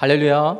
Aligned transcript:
할렐루야. 0.00 0.58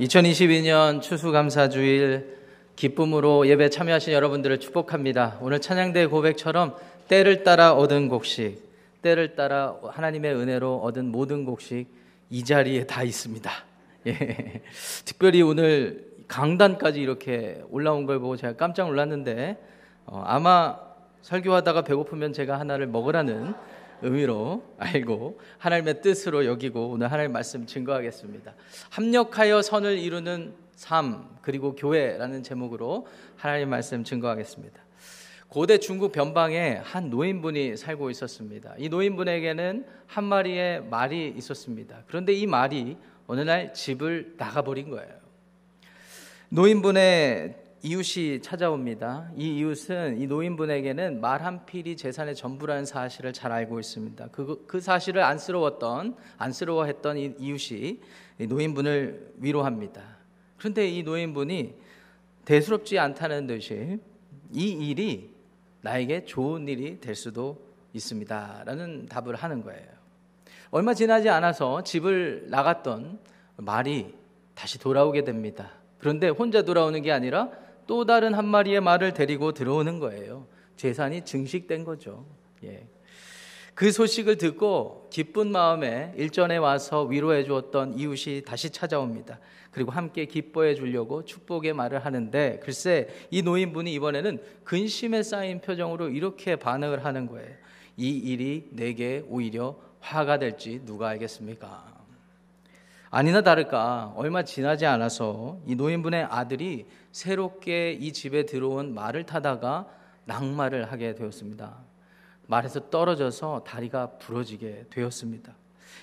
2022년 0.00 1.02
추수감사주일 1.02 2.38
기쁨으로 2.74 3.46
예배 3.46 3.68
참여하신 3.68 4.14
여러분들을 4.14 4.60
축복합니다. 4.60 5.36
오늘 5.42 5.60
찬양대 5.60 6.06
고백처럼 6.06 6.74
때를 7.06 7.44
따라 7.44 7.74
얻은 7.74 8.08
곡식, 8.08 8.66
때를 9.02 9.36
따라 9.36 9.76
하나님의 9.86 10.34
은혜로 10.34 10.78
얻은 10.78 11.12
모든 11.12 11.44
곡식 11.44 11.86
이 12.30 12.44
자리에 12.44 12.86
다 12.86 13.02
있습니다. 13.02 13.50
예. 14.08 14.62
특별히 15.04 15.42
오늘 15.42 16.06
강단까지 16.26 16.98
이렇게 16.98 17.62
올라온 17.68 18.06
걸 18.06 18.20
보고 18.20 18.38
제가 18.38 18.54
깜짝 18.54 18.86
놀랐는데 18.86 19.62
어, 20.06 20.22
아마 20.24 20.78
설교하다가 21.20 21.82
배고프면 21.82 22.32
제가 22.32 22.58
하나를 22.58 22.86
먹으라는 22.86 23.52
의미로 24.02 24.64
알고 24.78 25.40
하나님의 25.58 26.02
뜻으로 26.02 26.44
여기고 26.44 26.90
오늘 26.90 27.10
하나님 27.10 27.32
말씀 27.32 27.66
증거하겠습니다. 27.66 28.54
합력하여 28.90 29.62
선을 29.62 29.98
이루는 29.98 30.54
삶 30.74 31.28
그리고 31.40 31.74
교회라는 31.74 32.42
제목으로 32.42 33.06
하나님 33.36 33.70
말씀 33.70 34.04
증거하겠습니다. 34.04 34.80
고대 35.48 35.78
중국 35.78 36.12
변방에 36.12 36.80
한 36.82 37.10
노인분이 37.10 37.76
살고 37.76 38.10
있었습니다. 38.10 38.74
이 38.78 38.88
노인분에게는 38.88 39.86
한 40.06 40.24
마리의 40.24 40.84
말이 40.84 41.32
있었습니다. 41.36 42.04
그런데 42.06 42.32
이 42.32 42.46
말이 42.46 42.96
어느 43.26 43.42
날 43.42 43.72
집을 43.74 44.34
나가버린 44.38 44.90
거예요. 44.90 45.12
노인분의 46.48 47.61
이웃이 47.84 48.40
찾아옵니다. 48.40 49.32
이 49.36 49.58
이웃은 49.58 50.20
이 50.20 50.26
노인분에게는 50.28 51.20
말 51.20 51.42
한 51.42 51.66
필이 51.66 51.96
재산의 51.96 52.36
전부라는 52.36 52.84
사실을 52.84 53.32
잘 53.32 53.50
알고 53.50 53.80
있습니다. 53.80 54.28
그, 54.30 54.64
그 54.68 54.80
사실을 54.80 55.24
안쓰러웠던, 55.24 56.16
안쓰러워했던 56.38 57.18
이 57.18 57.34
이웃이 57.38 58.00
이 58.38 58.46
노인분을 58.46 59.32
위로합니다. 59.38 60.00
그런데 60.56 60.88
이 60.88 61.02
노인분이 61.02 61.74
대수롭지 62.44 62.98
않다는 63.00 63.48
듯이 63.48 63.98
이 64.52 64.70
일이 64.70 65.34
나에게 65.80 66.24
좋은 66.24 66.68
일이 66.68 67.00
될 67.00 67.16
수도 67.16 67.60
있습니다. 67.92 68.62
라는 68.64 69.06
답을 69.06 69.34
하는 69.34 69.62
거예요. 69.62 69.88
얼마 70.70 70.94
지나지 70.94 71.28
않아서 71.28 71.82
집을 71.82 72.46
나갔던 72.48 73.18
말이 73.56 74.14
다시 74.54 74.78
돌아오게 74.78 75.24
됩니다. 75.24 75.72
그런데 75.98 76.28
혼자 76.28 76.62
돌아오는 76.62 77.02
게 77.02 77.10
아니라 77.10 77.50
또 77.86 78.04
다른 78.04 78.34
한 78.34 78.46
마리의 78.46 78.80
말을 78.80 79.14
데리고 79.14 79.52
들어오는 79.52 79.98
거예요. 79.98 80.46
재산이 80.76 81.24
증식된 81.24 81.84
거죠. 81.84 82.26
예. 82.64 82.86
그 83.74 83.90
소식을 83.90 84.36
듣고 84.36 85.08
기쁜 85.10 85.50
마음에 85.50 86.12
일전에 86.16 86.58
와서 86.58 87.04
위로해 87.04 87.44
주었던 87.44 87.98
이웃이 87.98 88.42
다시 88.42 88.70
찾아옵니다. 88.70 89.40
그리고 89.70 89.90
함께 89.90 90.26
기뻐해 90.26 90.74
주려고 90.74 91.24
축복의 91.24 91.72
말을 91.72 92.04
하는데 92.04 92.60
글쎄 92.62 93.08
이 93.30 93.40
노인분이 93.42 93.92
이번에는 93.94 94.42
근심에 94.64 95.22
쌓인 95.22 95.60
표정으로 95.60 96.10
이렇게 96.10 96.56
반응을 96.56 97.04
하는 97.04 97.26
거예요. 97.26 97.50
이 97.96 98.10
일이 98.10 98.68
내게 98.70 99.24
오히려 99.28 99.78
화가 100.00 100.38
될지 100.38 100.84
누가 100.84 101.08
알겠습니까? 101.08 101.91
아니나 103.14 103.42
다를까 103.42 104.14
얼마 104.16 104.42
지나지 104.42 104.86
않아서 104.86 105.58
이 105.66 105.74
노인분의 105.74 106.24
아들이 106.30 106.86
새롭게 107.12 107.92
이 107.92 108.10
집에 108.10 108.46
들어온 108.46 108.94
말을 108.94 109.24
타다가 109.26 109.86
낙마를 110.24 110.90
하게 110.90 111.14
되었습니다. 111.14 111.76
말에서 112.46 112.88
떨어져서 112.88 113.64
다리가 113.66 114.12
부러지게 114.12 114.86
되었습니다. 114.88 115.54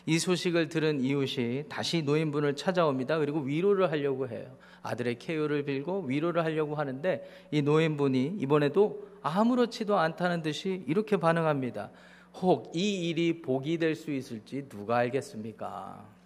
이 0.06 0.20
소식을 0.20 0.70
들은 0.70 1.02
이웃이 1.02 1.64
다시 1.68 2.04
노인분을 2.04 2.56
찾아옵니다. 2.56 3.18
그리고 3.18 3.40
위로를 3.40 3.90
하려고 3.90 4.28
해요. 4.28 4.46
아들의 4.84 5.18
케어를 5.18 5.64
빌고 5.66 6.02
위로를 6.04 6.44
하려고 6.46 6.76
하는데 6.76 7.28
이 7.50 7.64
노인분이 7.64 8.36
이번에도 8.40 9.10
아무렇지도 9.24 9.98
않다는 9.98 10.44
듯이 10.44 10.84
이렇게 10.88 11.18
반응합니다. 11.18 11.90
혹 12.36 12.72
이 12.76 13.10
일이 13.10 13.42
복이 13.42 13.80
될 13.80 13.96
수 13.96 14.12
있을지 14.12 14.70
누가 14.70 14.98
알겠습니까? 14.98 16.19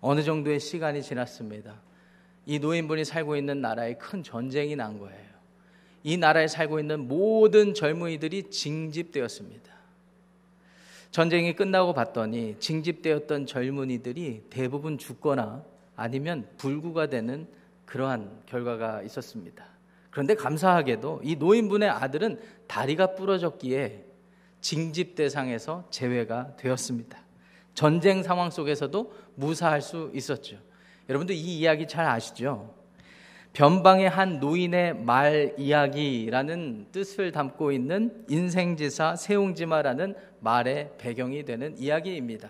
어느 0.00 0.22
정도의 0.22 0.60
시간이 0.60 1.02
지났습니다. 1.02 1.74
이 2.46 2.58
노인분이 2.58 3.04
살고 3.04 3.36
있는 3.36 3.60
나라에 3.60 3.94
큰 3.94 4.22
전쟁이 4.22 4.76
난 4.76 4.98
거예요. 4.98 5.26
이 6.04 6.16
나라에 6.16 6.46
살고 6.46 6.78
있는 6.78 7.08
모든 7.08 7.74
젊은이들이 7.74 8.50
징집되었습니다. 8.50 9.74
전쟁이 11.10 11.56
끝나고 11.56 11.94
봤더니 11.94 12.56
징집되었던 12.60 13.46
젊은이들이 13.46 14.44
대부분 14.50 14.98
죽거나 14.98 15.64
아니면 15.96 16.46
불구가 16.58 17.06
되는 17.06 17.48
그러한 17.86 18.42
결과가 18.46 19.02
있었습니다. 19.02 19.64
그런데 20.10 20.34
감사하게도 20.34 21.22
이 21.24 21.36
노인분의 21.36 21.88
아들은 21.88 22.40
다리가 22.66 23.14
부러졌기에 23.14 24.04
징집 24.60 25.14
대상에서 25.14 25.86
제외가 25.90 26.54
되었습니다. 26.56 27.25
전쟁 27.76 28.22
상황 28.22 28.50
속에서도 28.50 29.12
무사할 29.34 29.82
수 29.82 30.10
있었죠. 30.14 30.56
여러분들 31.10 31.34
이 31.34 31.58
이야기 31.58 31.86
잘 31.86 32.06
아시죠? 32.06 32.74
변방의 33.52 34.08
한 34.08 34.40
노인의 34.40 34.94
말 35.04 35.54
이야기라는 35.58 36.86
뜻을 36.90 37.32
담고 37.32 37.72
있는 37.72 38.24
인생지사 38.28 39.16
세웅지마라는 39.16 40.14
말의 40.40 40.92
배경이 40.96 41.44
되는 41.44 41.76
이야기입니다. 41.78 42.48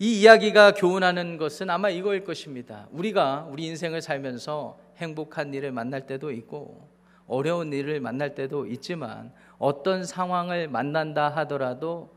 이 0.00 0.20
이야기가 0.20 0.72
교훈하는 0.74 1.36
것은 1.36 1.70
아마 1.70 1.88
이거일 1.88 2.24
것입니다. 2.24 2.88
우리가 2.90 3.46
우리 3.50 3.66
인생을 3.66 4.02
살면서 4.02 4.78
행복한 4.96 5.54
일을 5.54 5.70
만날 5.70 6.06
때도 6.08 6.32
있고 6.32 6.88
어려운 7.28 7.72
일을 7.72 8.00
만날 8.00 8.34
때도 8.34 8.66
있지만 8.66 9.32
어떤 9.58 10.04
상황을 10.04 10.66
만난다 10.68 11.28
하더라도 11.28 12.13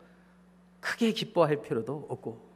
크게 0.79 1.11
기뻐할 1.11 1.61
필요도 1.61 2.07
없고 2.09 2.47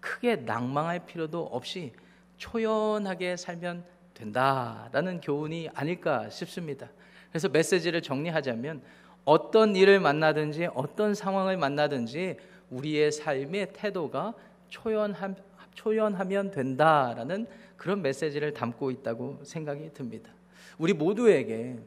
크게 0.00 0.36
낭망할 0.36 1.06
필요도 1.06 1.44
없이 1.44 1.92
초연하게 2.36 3.36
살면 3.36 3.84
된다라는 4.14 5.20
교훈이 5.20 5.68
아닐까 5.74 6.28
싶습니다. 6.30 6.88
그래서 7.30 7.48
메시지를 7.48 8.02
정리하자면 8.02 8.82
어떤 9.24 9.74
일을 9.74 10.00
만나든지 10.00 10.68
어떤 10.74 11.14
상황을 11.14 11.56
만나든지 11.56 12.36
우리의 12.70 13.12
삶의 13.12 13.72
태도가 13.72 14.34
초연하, 14.68 15.34
초연하면 15.74 16.50
된다라는 16.50 17.46
그런 17.76 18.02
메시지를 18.02 18.54
담고 18.54 18.90
있다고 18.90 19.40
생각이 19.44 19.90
듭니다. 19.92 20.30
우리 20.78 20.92
모두에게 20.92 21.78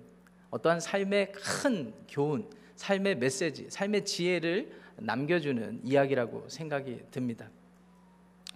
어떠한 0.52 0.80
삶의 0.80 1.32
큰 1.32 1.94
교훈, 2.08 2.50
삶의 2.76 3.18
메시지, 3.18 3.70
삶의 3.70 4.06
지혜를 4.06 4.72
남겨주는 5.02 5.82
이야기라고 5.84 6.48
생각이 6.48 7.02
듭니다. 7.12 7.50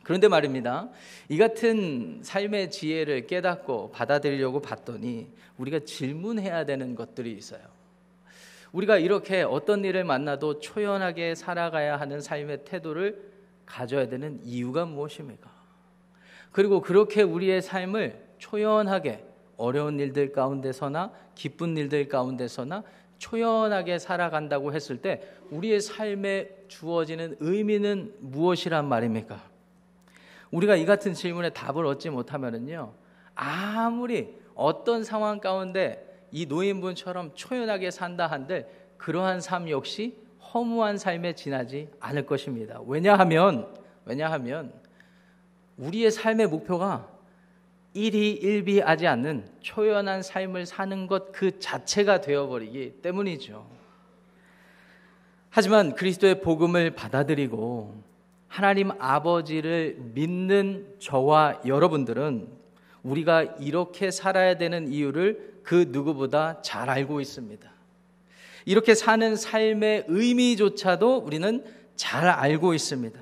그런데 0.04 0.28
말입니다. 0.28 0.90
이 1.30 1.38
같은 1.38 2.20
삶의 2.24 2.72
지혜를 2.72 3.26
깨닫고 3.26 3.92
받아들이려고 3.92 4.62
봤더니 4.62 5.30
우리가 5.58 5.80
질문해야 5.80 6.66
되는 6.66 6.94
것들이 6.94 7.32
있어요. 7.34 7.62
우리가 8.74 8.98
이렇게 8.98 9.44
어떤 9.44 9.86
일을 9.86 10.04
만나도 10.04 10.60
초연하게 10.60 11.36
살아가야 11.36 11.98
하는 12.00 12.20
삶의 12.20 12.66
태도를 12.66 13.32
가져야 13.66 14.10
되는 14.10 14.42
이유가 14.44 14.86
무엇입니까? 14.86 15.50
그리고 16.52 16.82
그렇게 16.82 17.22
우리의 17.22 17.62
삶을 17.62 18.22
초연하게 18.40 19.26
어려운 19.58 20.00
일들 20.00 20.34
가운데서나 20.34 21.14
기쁜 21.36 21.78
일들 21.78 22.08
가운데서나 22.10 22.84
초연하게 23.24 24.00
살아간다고 24.00 24.74
했을 24.74 25.02
때 25.02 25.22
우리의 25.50 25.80
삶에 25.80 26.50
주어지는 26.68 27.38
의미는 27.40 28.14
무엇이란 28.20 28.86
말입니까? 28.86 29.42
우리가 30.52 30.76
이 30.76 30.86
같은 30.86 31.14
질문에 31.14 31.52
답을 31.52 31.86
얻지 31.86 32.10
못하면은요, 32.10 32.94
아무리 33.34 34.36
어떤 34.56 35.06
상황 35.06 35.40
가운데 35.40 36.28
이 36.32 36.46
노인분처럼 36.48 37.32
초연하게 37.34 37.92
산다 37.92 38.28
한들 38.28 38.68
그러한 38.98 39.40
삶 39.40 39.70
역시 39.70 40.18
허무한 40.54 40.98
삶에 40.98 41.34
지나지 41.34 41.88
않을 42.02 42.26
것입니다. 42.26 42.82
왜냐하면, 42.86 43.74
왜냐하면 44.04 44.74
우리의 45.78 46.12
삶의 46.12 46.48
목표가 46.48 47.10
일희일비하지 47.94 49.08
않는 49.08 49.46
초연한 49.62 50.24
삶을 50.24 50.66
사는 50.66 51.08
것 51.08 51.32
그 51.32 51.60
자체가 51.60 52.22
되어버리기 52.22 53.02
때문이죠. 53.02 53.66
하지만 55.50 55.94
그리스도의 55.94 56.42
복음을 56.42 56.92
받아들이고 56.92 58.04
하나님 58.48 58.92
아버지를 59.00 59.98
믿는 60.14 60.96
저와 61.00 61.62
여러분들은 61.66 62.48
우리가 63.04 63.44
이렇게 63.60 64.12
살아야 64.12 64.58
되는 64.58 64.88
이유를 64.92 65.60
그 65.64 65.88
누구보다 65.90 66.62
잘 66.62 66.90
알고 66.90 67.20
있습니다. 67.20 67.72
이렇게 68.66 68.96
사는 68.96 69.36
삶의 69.36 70.06
의미조차도 70.08 71.18
우리는 71.18 71.64
잘 71.96 72.28
알고 72.28 72.74
있습니다. 72.74 73.20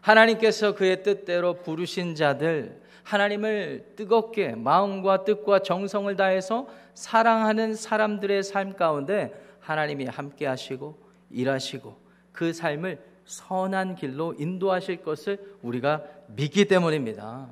하나님께서 0.00 0.74
그의 0.74 1.02
뜻대로 1.02 1.54
부르신 1.54 2.14
자들, 2.14 2.79
하나님을 3.10 3.94
뜨겁게 3.96 4.54
마음과 4.54 5.24
뜻과 5.24 5.60
정성을 5.60 6.14
다해서 6.14 6.68
사랑하는 6.94 7.74
사람들의 7.74 8.44
삶 8.44 8.76
가운데 8.76 9.34
하나님이 9.58 10.04
함께 10.04 10.46
하시고 10.46 10.96
일하시고 11.30 11.96
그 12.30 12.52
삶을 12.52 13.02
선한 13.24 13.96
길로 13.96 14.34
인도하실 14.38 15.02
것을 15.02 15.38
우리가 15.60 16.04
믿기 16.28 16.66
때문입니다. 16.66 17.48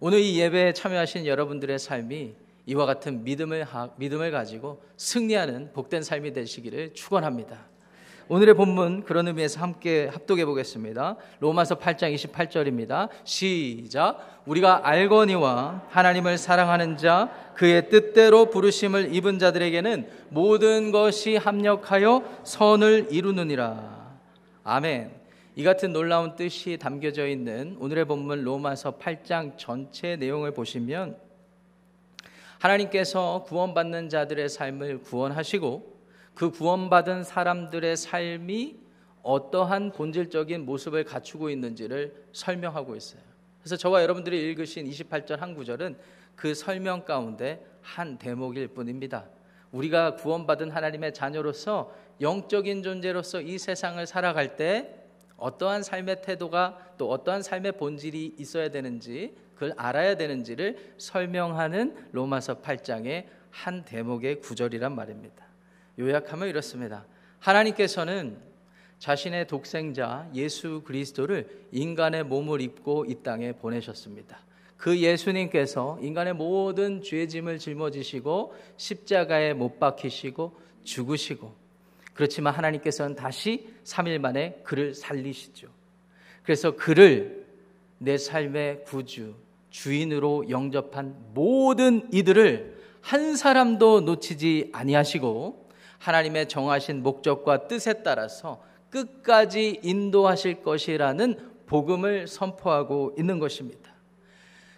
오늘 0.00 0.18
이 0.18 0.40
예배에 0.40 0.72
참여하신 0.72 1.26
여러분들의 1.26 1.78
삶이 1.78 2.34
이와 2.66 2.86
같은 2.86 3.22
믿음을, 3.22 3.64
믿음을 3.96 4.32
가지고 4.32 4.82
승리하는 4.96 5.72
복된 5.74 6.02
삶이 6.02 6.32
되시기를 6.32 6.92
축원합니다. 6.94 7.66
오늘의 8.28 8.54
본문 8.54 9.04
그런 9.04 9.28
의미에서 9.28 9.60
함께 9.60 10.08
합독해 10.12 10.44
보겠습니다. 10.46 11.14
로마서 11.38 11.78
8장 11.78 12.12
28절입니다. 12.12 13.08
시작. 13.22 14.42
우리가 14.46 14.80
알거니와 14.88 15.82
하나님을 15.90 16.36
사랑하는 16.36 16.96
자 16.96 17.30
그의 17.54 17.88
뜻대로 17.88 18.50
부르심을 18.50 19.14
입은 19.14 19.38
자들에게는 19.38 20.08
모든 20.30 20.90
것이 20.90 21.36
합력하여 21.36 22.40
선을 22.42 23.08
이루느니라. 23.12 24.16
아멘. 24.64 25.12
이 25.54 25.62
같은 25.62 25.92
놀라운 25.92 26.34
뜻이 26.34 26.78
담겨져 26.78 27.28
있는 27.28 27.76
오늘의 27.78 28.06
본문 28.06 28.42
로마서 28.42 28.98
8장 28.98 29.56
전체 29.56 30.16
내용을 30.16 30.50
보시면 30.50 31.16
하나님께서 32.58 33.44
구원받는 33.46 34.08
자들의 34.08 34.48
삶을 34.48 35.02
구원하시고 35.02 35.95
그 36.36 36.50
구원받은 36.50 37.24
사람들의 37.24 37.96
삶이 37.96 38.76
어떠한 39.22 39.92
본질적인 39.92 40.66
모습을 40.66 41.02
갖추고 41.02 41.48
있는지를 41.48 42.26
설명하고 42.32 42.94
있어요. 42.94 43.22
그래서 43.58 43.76
저와 43.76 44.02
여러분들이 44.02 44.40
읽으신 44.42 44.86
28절 44.86 45.38
한 45.38 45.54
구절은 45.54 45.96
그 46.36 46.54
설명 46.54 47.06
가운데 47.06 47.64
한 47.80 48.18
대목일 48.18 48.68
뿐입니다. 48.68 49.24
우리가 49.72 50.16
구원받은 50.16 50.70
하나님의 50.70 51.14
자녀로서 51.14 51.92
영적인 52.20 52.82
존재로서 52.82 53.40
이 53.40 53.56
세상을 53.56 54.06
살아갈 54.06 54.56
때 54.56 54.94
어떠한 55.38 55.82
삶의 55.82 56.20
태도가 56.20 56.92
또 56.98 57.10
어떠한 57.10 57.42
삶의 57.42 57.72
본질이 57.72 58.36
있어야 58.38 58.68
되는지 58.68 59.34
그걸 59.54 59.72
알아야 59.78 60.16
되는지를 60.16 60.92
설명하는 60.98 62.08
로마서 62.12 62.60
8장의 62.60 63.24
한 63.50 63.86
대목의 63.86 64.40
구절이란 64.40 64.94
말입니다. 64.94 65.45
요약하면 65.98 66.48
이렇습니다. 66.48 67.06
하나님께서는 67.38 68.38
자신의 68.98 69.46
독생자 69.46 70.28
예수 70.34 70.82
그리스도를 70.84 71.66
인간의 71.72 72.24
몸을 72.24 72.60
입고 72.60 73.04
이 73.06 73.16
땅에 73.22 73.52
보내셨습니다. 73.52 74.38
그 74.76 74.98
예수님께서 74.98 75.98
인간의 76.02 76.34
모든 76.34 77.02
죄짐을 77.02 77.58
짊어지시고 77.58 78.54
십자가에 78.76 79.54
못 79.54 79.78
박히시고 79.78 80.56
죽으시고 80.84 81.54
그렇지만 82.14 82.54
하나님께서는 82.54 83.14
다시 83.14 83.68
3일 83.84 84.18
만에 84.18 84.60
그를 84.64 84.94
살리시죠. 84.94 85.68
그래서 86.42 86.76
그를 86.76 87.46
내 87.98 88.16
삶의 88.16 88.84
구주, 88.84 89.34
주인으로 89.70 90.48
영접한 90.48 91.32
모든 91.34 92.08
이들을 92.12 92.76
한 93.00 93.36
사람도 93.36 94.02
놓치지 94.02 94.70
아니하시고 94.72 95.65
하나님의 95.98 96.48
정하신 96.48 97.02
목적과 97.02 97.68
뜻에 97.68 98.02
따라서 98.02 98.62
끝까지 98.90 99.80
인도하실 99.82 100.62
것이라는 100.62 101.56
복음을 101.66 102.26
선포하고 102.26 103.14
있는 103.18 103.38
것입니다. 103.38 103.95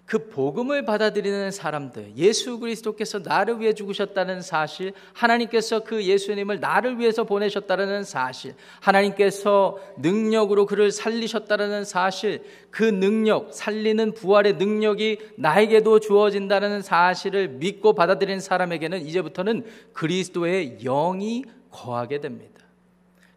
그 0.08 0.30
복음을 0.30 0.86
받아들이는 0.86 1.50
사람들, 1.50 2.14
예수 2.16 2.58
그리스도께서 2.58 3.18
나를 3.18 3.60
위해 3.60 3.74
죽으셨다는 3.74 4.40
사실, 4.40 4.94
하나님께서 5.12 5.84
그 5.84 6.02
예수님을 6.02 6.60
나를 6.60 6.98
위해서 6.98 7.24
보내셨다는 7.24 8.04
사실, 8.04 8.54
하나님께서 8.80 9.78
능력으로 9.98 10.64
그를 10.64 10.92
살리셨다는 10.92 11.84
사실, 11.84 12.42
그 12.70 12.84
능력, 12.84 13.52
살리는 13.52 14.14
부활의 14.14 14.54
능력이 14.54 15.18
나에게도 15.36 16.00
주어진다는 16.00 16.80
사실을 16.80 17.48
믿고 17.48 17.92
받아들이는 17.92 18.40
사람에게는 18.40 19.02
이제부터는 19.02 19.66
그리스도의 19.92 20.78
영이 20.78 21.44
거하게 21.70 22.20
됩니다. 22.22 22.64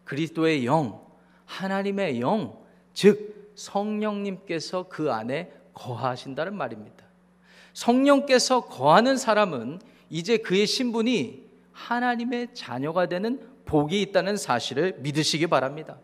그리스도의 0.04 0.64
영, 0.64 1.02
하나님의 1.44 2.22
영, 2.22 2.56
즉 2.94 3.52
성령님께서 3.56 4.86
그 4.88 5.12
안에 5.12 5.52
거하신다는 5.74 6.54
말입니다. 6.54 7.04
성령께서 7.72 8.66
거하는 8.66 9.16
사람은 9.16 9.80
이제 10.10 10.36
그의 10.36 10.66
신분이 10.66 11.42
하나님의 11.72 12.48
자녀가 12.54 13.06
되는 13.06 13.40
복이 13.64 14.00
있다는 14.02 14.36
사실을 14.36 14.96
믿으시기 14.98 15.46
바랍니다. 15.46 15.96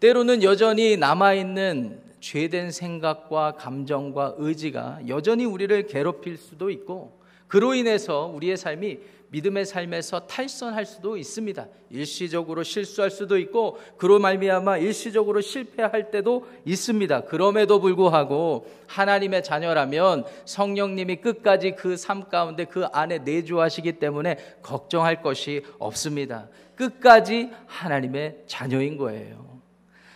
때로는 0.00 0.42
여전히 0.42 0.96
남아있는 0.96 2.02
죄된 2.20 2.70
생각과 2.70 3.56
감정과 3.56 4.34
의지가 4.38 5.00
여전히 5.08 5.44
우리를 5.44 5.86
괴롭힐 5.86 6.36
수도 6.36 6.70
있고 6.70 7.20
그로 7.48 7.74
인해서 7.74 8.26
우리의 8.26 8.56
삶이 8.56 8.98
믿음의 9.32 9.64
삶에서 9.64 10.26
탈선할 10.26 10.84
수도 10.84 11.16
있습니다. 11.16 11.66
일시적으로 11.88 12.62
실수할 12.62 13.10
수도 13.10 13.38
있고 13.38 13.78
그로 13.96 14.18
말미암아 14.18 14.76
일시적으로 14.78 15.40
실패할 15.40 16.10
때도 16.10 16.46
있습니다. 16.66 17.22
그럼에도 17.22 17.80
불구하고 17.80 18.66
하나님의 18.86 19.42
자녀라면 19.42 20.24
성령님이 20.44 21.16
끝까지 21.16 21.72
그 21.72 21.96
삶 21.96 22.28
가운데 22.28 22.66
그 22.66 22.84
안에 22.84 23.18
내주하시기 23.18 23.92
때문에 23.94 24.36
걱정할 24.60 25.22
것이 25.22 25.64
없습니다. 25.78 26.48
끝까지 26.76 27.50
하나님의 27.66 28.42
자녀인 28.46 28.98
거예요. 28.98 29.60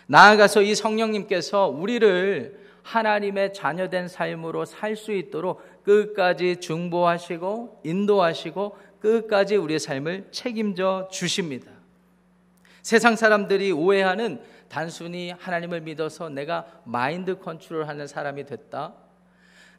나아가서 0.05 0.61
이 0.61 0.75
성령님께서 0.75 1.67
우리를 1.67 2.59
하나님의 2.83 3.53
자녀된 3.53 4.07
삶으로 4.07 4.65
살 4.65 4.95
수 4.95 5.11
있도록 5.11 5.61
끝까지 5.83 6.57
중보하시고 6.57 7.81
인도하시고 7.83 8.77
끝까지 8.99 9.55
우리의 9.55 9.79
삶을 9.79 10.27
책임져 10.31 11.09
주십니다. 11.11 11.71
세상 12.81 13.15
사람들이 13.15 13.71
오해하는 13.71 14.41
단순히 14.69 15.31
하나님을 15.31 15.81
믿어서 15.81 16.29
내가 16.29 16.65
마인드 16.85 17.39
컨트롤 17.39 17.87
하는 17.87 18.07
사람이 18.07 18.45
됐다. 18.45 18.93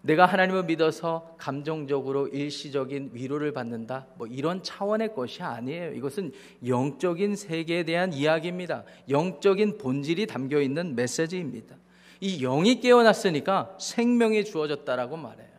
내가 0.01 0.27
하나님을 0.27 0.65
믿어서 0.65 1.35
감정적으로 1.39 2.29
일시적인 2.29 3.11
위로를 3.13 3.53
받는다. 3.53 4.07
뭐 4.15 4.27
이런 4.27 4.63
차원의 4.63 5.15
것이 5.15 5.43
아니에요. 5.43 5.93
이것은 5.93 6.33
영적인 6.67 7.35
세계에 7.35 7.85
대한 7.85 8.13
이야기입니다. 8.13 8.85
영적인 9.09 9.79
본질이 9.79 10.27
담겨 10.27 10.61
있는 10.61 10.95
메시지입니다. 10.95 11.77
이 12.21 12.39
영이 12.41 12.81
깨어났으니까 12.81 13.77
생명이 13.81 14.45
주어졌다라고 14.45 15.17
말해요. 15.17 15.58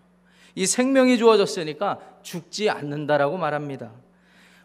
이 0.59 0.65
생명이 0.65 1.17
주어졌으니까 1.17 2.01
죽지 2.21 2.69
않는다라고 2.69 3.37
말합니다. 3.37 3.93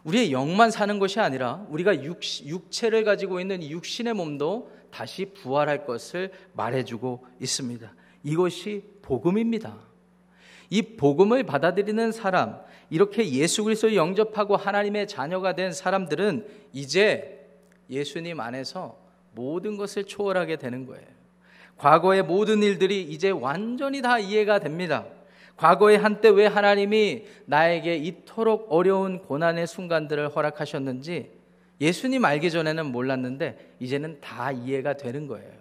우리의 0.03 0.33
영만 0.33 0.69
사는 0.69 0.99
것이 0.99 1.21
아니라 1.21 1.65
우리가 1.69 2.03
육, 2.03 2.19
육체를 2.43 3.05
가지고 3.05 3.39
있는 3.39 3.63
육신의 3.63 4.13
몸도 4.13 4.69
다시 4.91 5.27
부활할 5.27 5.85
것을 5.85 6.33
말해주고 6.51 7.25
있습니다. 7.39 7.93
이것이 8.23 8.83
복음입니다. 9.03 9.77
이 10.69 10.81
복음을 10.81 11.43
받아들이는 11.43 12.11
사람, 12.11 12.59
이렇게 12.89 13.29
예수 13.29 13.63
그리스도를 13.63 13.95
영접하고 13.95 14.57
하나님의 14.57 15.07
자녀가 15.07 15.55
된 15.55 15.71
사람들은 15.71 16.45
이제 16.73 17.47
예수님 17.89 18.41
안에서 18.41 18.97
모든 19.33 19.77
것을 19.77 20.03
초월하게 20.03 20.57
되는 20.57 20.85
거예요. 20.87 21.07
과거의 21.77 22.23
모든 22.23 22.63
일들이 22.63 23.01
이제 23.01 23.29
완전히 23.29 24.01
다 24.01 24.19
이해가 24.19 24.59
됩니다. 24.59 25.05
과거에 25.57 25.95
한때 25.95 26.29
왜 26.29 26.47
하나님이 26.47 27.25
나에게 27.45 27.95
이토록 27.95 28.67
어려운 28.69 29.19
고난의 29.19 29.67
순간들을 29.67 30.29
허락하셨는지 30.29 31.31
예수님 31.79 32.25
알기 32.25 32.51
전에는 32.51 32.85
몰랐는데 32.87 33.75
이제는 33.79 34.19
다 34.21 34.51
이해가 34.51 34.93
되는 34.93 35.27
거예요. 35.27 35.51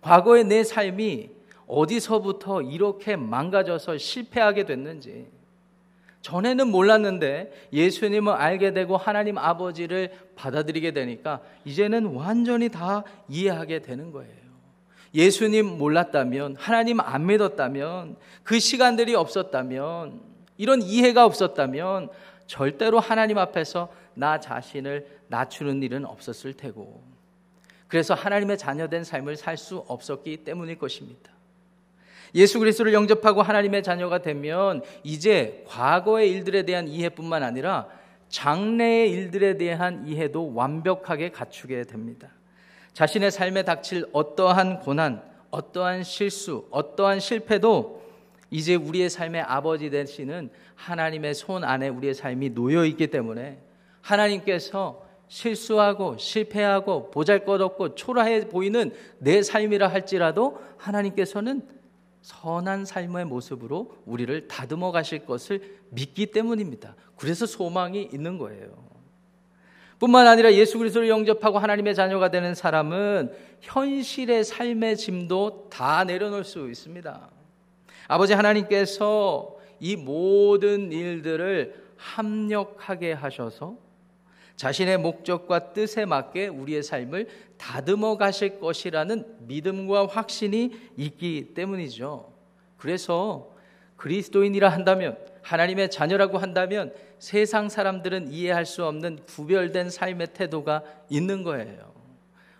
과거의 0.00 0.44
내 0.44 0.64
삶이 0.64 1.30
어디서부터 1.66 2.62
이렇게 2.62 3.16
망가져서 3.16 3.98
실패하게 3.98 4.64
됐는지 4.64 5.26
전에는 6.22 6.68
몰랐는데 6.68 7.68
예수님을 7.72 8.32
알게 8.32 8.72
되고 8.72 8.96
하나님 8.96 9.38
아버지를 9.38 10.10
받아들이게 10.34 10.92
되니까 10.92 11.40
이제는 11.64 12.06
완전히 12.06 12.68
다 12.68 13.04
이해하게 13.28 13.80
되는 13.80 14.12
거예요. 14.12 14.47
예수님 15.14 15.78
몰랐다면, 15.78 16.56
하나님 16.56 17.00
안 17.00 17.26
믿었다면, 17.26 18.16
그 18.42 18.58
시간들이 18.58 19.14
없었다면, 19.14 20.20
이런 20.56 20.82
이해가 20.82 21.24
없었다면, 21.24 22.10
절대로 22.46 23.00
하나님 23.00 23.38
앞에서 23.38 23.88
나 24.14 24.40
자신을 24.40 25.06
낮추는 25.28 25.82
일은 25.82 26.04
없었을 26.04 26.54
테고, 26.54 27.02
그래서 27.88 28.14
하나님의 28.14 28.58
자녀된 28.58 29.04
삶을 29.04 29.36
살 29.36 29.56
수 29.56 29.78
없었기 29.88 30.38
때문일 30.38 30.78
것입니다. 30.78 31.32
예수 32.34 32.58
그리스도를 32.58 32.92
영접하고 32.92 33.40
하나님의 33.42 33.82
자녀가 33.82 34.18
되면 34.18 34.82
이제 35.02 35.64
과거의 35.66 36.30
일들에 36.30 36.64
대한 36.64 36.86
이해뿐만 36.86 37.42
아니라 37.42 37.88
장래의 38.28 39.10
일들에 39.10 39.56
대한 39.56 40.06
이해도 40.06 40.54
완벽하게 40.54 41.30
갖추게 41.30 41.84
됩니다. 41.84 42.28
자신의 42.98 43.30
삶에 43.30 43.62
닥칠 43.62 44.06
어떠한 44.12 44.80
고난, 44.80 45.22
어떠한 45.52 46.02
실수, 46.02 46.66
어떠한 46.72 47.20
실패도 47.20 48.02
이제 48.50 48.74
우리의 48.74 49.08
삶의 49.08 49.40
아버지 49.42 49.88
되시는 49.88 50.50
하나님의 50.74 51.36
손 51.36 51.62
안에 51.62 51.90
우리의 51.90 52.14
삶이 52.14 52.54
놓여 52.54 52.84
있기 52.84 53.06
때문에 53.06 53.62
하나님께서 54.00 55.06
실수하고 55.28 56.16
실패하고 56.16 57.12
보잘것없고 57.12 57.94
초라해 57.94 58.48
보이는 58.48 58.92
내 59.20 59.44
삶이라 59.44 59.86
할지라도 59.86 60.60
하나님께서는 60.76 61.62
선한 62.22 62.84
삶의 62.84 63.26
모습으로 63.26 63.94
우리를 64.06 64.48
다듬어 64.48 64.90
가실 64.90 65.24
것을 65.24 65.78
믿기 65.90 66.26
때문입니다. 66.32 66.96
그래서 67.14 67.46
소망이 67.46 68.08
있는 68.12 68.38
거예요. 68.38 68.97
뿐만 69.98 70.26
아니라 70.26 70.52
예수 70.52 70.78
그리스도를 70.78 71.08
영접하고 71.08 71.58
하나님의 71.58 71.94
자녀가 71.94 72.30
되는 72.30 72.54
사람은 72.54 73.32
현실의 73.60 74.44
삶의 74.44 74.96
짐도 74.96 75.68
다 75.70 76.04
내려놓을 76.04 76.44
수 76.44 76.68
있습니다. 76.70 77.28
아버지 78.06 78.32
하나님께서 78.32 79.56
이 79.80 79.96
모든 79.96 80.92
일들을 80.92 81.88
합력하게 81.96 83.12
하셔서 83.12 83.76
자신의 84.56 84.98
목적과 84.98 85.72
뜻에 85.72 86.04
맞게 86.04 86.48
우리의 86.48 86.82
삶을 86.82 87.28
다듬어 87.58 88.16
가실 88.16 88.58
것이라는 88.58 89.24
믿음과 89.46 90.06
확신이 90.06 90.72
있기 90.96 91.54
때문이죠. 91.54 92.32
그래서 92.76 93.50
그리스도인이라 93.96 94.68
한다면 94.68 95.18
하나님의 95.42 95.90
자녀라고 95.90 96.38
한다면 96.38 96.92
세상 97.18 97.68
사람들은 97.68 98.30
이해할 98.30 98.66
수 98.66 98.84
없는 98.84 99.20
구별된 99.26 99.90
삶의 99.90 100.28
태도가 100.34 100.82
있는 101.08 101.42
거예요. 101.42 101.92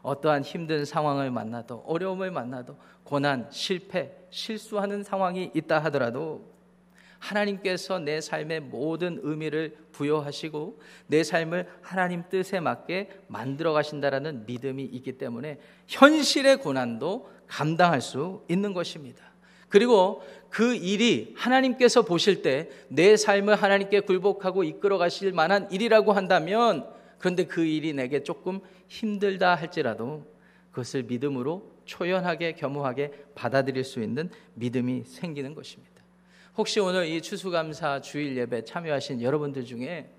어떠한 0.03 0.43
힘든 0.43 0.85
상황을 0.85 1.31
만나도 1.31 1.85
어려움을 1.87 2.31
만나도 2.31 2.77
고난, 3.05 3.49
실패, 3.51 4.15
실수하는 4.31 5.03
상황이 5.03 5.51
있다 5.55 5.79
하더라도 5.85 6.59
하나님께서 7.19 7.99
내 7.99 8.21
삶의 8.21 8.61
모든 8.61 9.19
의미를 9.23 9.77
부여하시고 9.93 10.81
내 11.09 11.25
삶을 11.25 11.69
하나님 11.83 12.23
뜻에 12.29 12.61
맞게 12.61 13.23
만들어 13.27 13.73
가신다라는 13.73 14.47
믿음이 14.47 14.85
있기 14.85 15.19
때문에 15.19 15.59
현실의 15.89 16.59
고난도 16.59 17.29
감당할 17.47 18.01
수 18.01 18.45
있는 18.49 18.73
것입니다. 18.73 19.28
그리고 19.69 20.23
그 20.51 20.75
일이 20.75 21.35
하나님께서 21.37 22.03
보실 22.03 22.43
때 22.43 22.71
내 22.89 23.17
삶을 23.17 23.55
하나님께 23.55 24.01
굴복하고 24.01 24.65
이끌어 24.65 24.99
가실 24.99 25.33
만한 25.33 25.71
일이라고 25.71 26.13
한다면 26.13 26.89
그런데 27.19 27.45
그 27.45 27.65
일이 27.65 27.93
내게 27.93 28.23
조금 28.23 28.61
힘들다 28.89 29.55
할지라도 29.55 30.25
그것을 30.71 31.03
믿음으로 31.05 31.71
초연하게 31.85 32.53
겸허하게 32.55 33.13
받아들일 33.35 33.85
수 33.85 34.03
있는 34.03 34.31
믿음이 34.55 35.05
생기는 35.05 35.55
것입니다. 35.55 36.03
혹시 36.57 36.81
오늘 36.81 37.07
이 37.07 37.21
추수감사 37.23 38.01
주일 38.01 38.37
예배 38.37 38.65
참여하신 38.65 39.23
여러분들 39.23 39.65
중에 39.65 40.11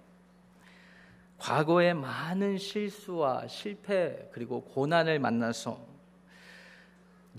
과거의 1.37 1.93
많은 1.93 2.57
실수와 2.57 3.47
실패 3.47 4.29
그리고 4.31 4.61
고난을 4.61 5.19
만나서 5.19 5.85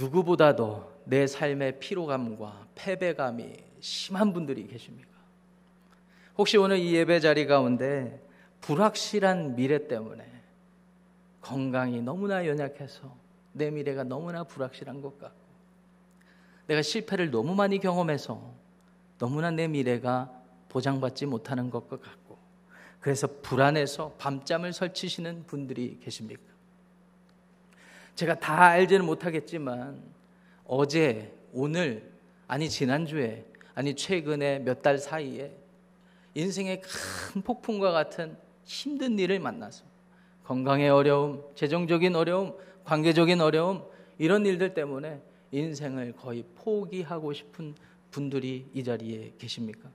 누구보다도 0.01 0.91
내 1.05 1.27
삶의 1.27 1.79
피로감과 1.79 2.69
패배감이 2.75 3.53
심한 3.81 4.33
분들이 4.33 4.67
계십니까? 4.67 5.11
혹시 6.39 6.57
오늘 6.57 6.79
이 6.79 6.95
예배 6.95 7.21
자리 7.21 7.47
가운데 7.47 8.23
불확실한 8.63 9.57
미래 9.57 9.87
때문에 9.87 10.25
건강이 11.43 12.01
너무나 12.03 12.47
연약해서 12.47 13.15
내 13.53 13.71
미래가 13.71 14.05
너무나 14.05 14.45
불확실한 14.45 15.03
것 15.03 15.19
같고 15.19 15.41
내가 16.67 16.83
실패를 16.83 17.31
너무 17.31 17.55
많이 17.55 17.79
경험해서 17.79 18.55
너무나 19.19 19.51
내 19.51 19.67
미래가 19.69 20.31
보장받지 20.69 21.27
못하는 21.27 21.69
것 21.69 21.89
같고 21.89 22.39
그래서 23.01 23.27
불안해서 23.43 24.15
밤잠을 24.19 24.73
설치시는 24.73 25.45
분들이 25.47 25.99
계십니까? 26.03 26.50
제가 28.15 28.39
다 28.39 28.65
알지는 28.65 29.05
못하겠지만 29.05 30.03
어제, 30.65 31.33
오늘, 31.53 32.11
아니 32.47 32.69
지난주에, 32.69 33.45
아니 33.75 33.95
최근에 33.95 34.61
몇 34.61 34.83
달 34.83 34.99
사이에 34.99 35.57
인생의 36.35 36.81
큰 36.83 37.43
폭풍과 37.43 37.91
같은 37.93 38.37
힘든 38.65 39.19
일을 39.19 39.41
만나서 39.41 39.85
건강의 40.45 40.91
어려움, 40.91 41.43
재정적인 41.55 42.15
어려움, 42.15 42.55
관계적인 42.85 43.41
어려움 43.41 43.85
이런 44.19 44.47
일들 44.47 44.75
때문에 44.75 45.21
인생을 45.53 46.13
거의 46.13 46.45
포기하고 46.57 47.33
싶은 47.33 47.75
분들이 48.11 48.67
이 48.75 48.85
자리에 48.85 49.35
계십니까? 49.39 49.89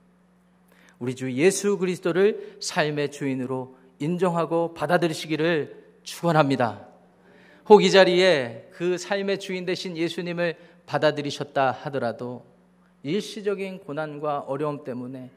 우리 0.99 1.15
주 1.15 1.31
예수 1.33 1.77
그리스도를 1.77 2.57
삶의 2.61 3.11
주인으로 3.11 3.77
인정하고 3.99 4.73
받아들이시기를 4.73 5.83
축원합니다. 6.03 6.87
혹 7.67 7.81
이 7.81 7.89
자리에 7.89 8.69
그 8.71 8.97
삶의 8.97 9.39
주인 9.39 9.65
되신 9.65 9.97
예수님을 9.97 10.55
받아들이셨다 10.85 11.71
하더라도 11.71 12.45
일시적인 13.01 13.79
고난과 13.79 14.41
어려움 14.47 14.83
때문에 14.83 15.31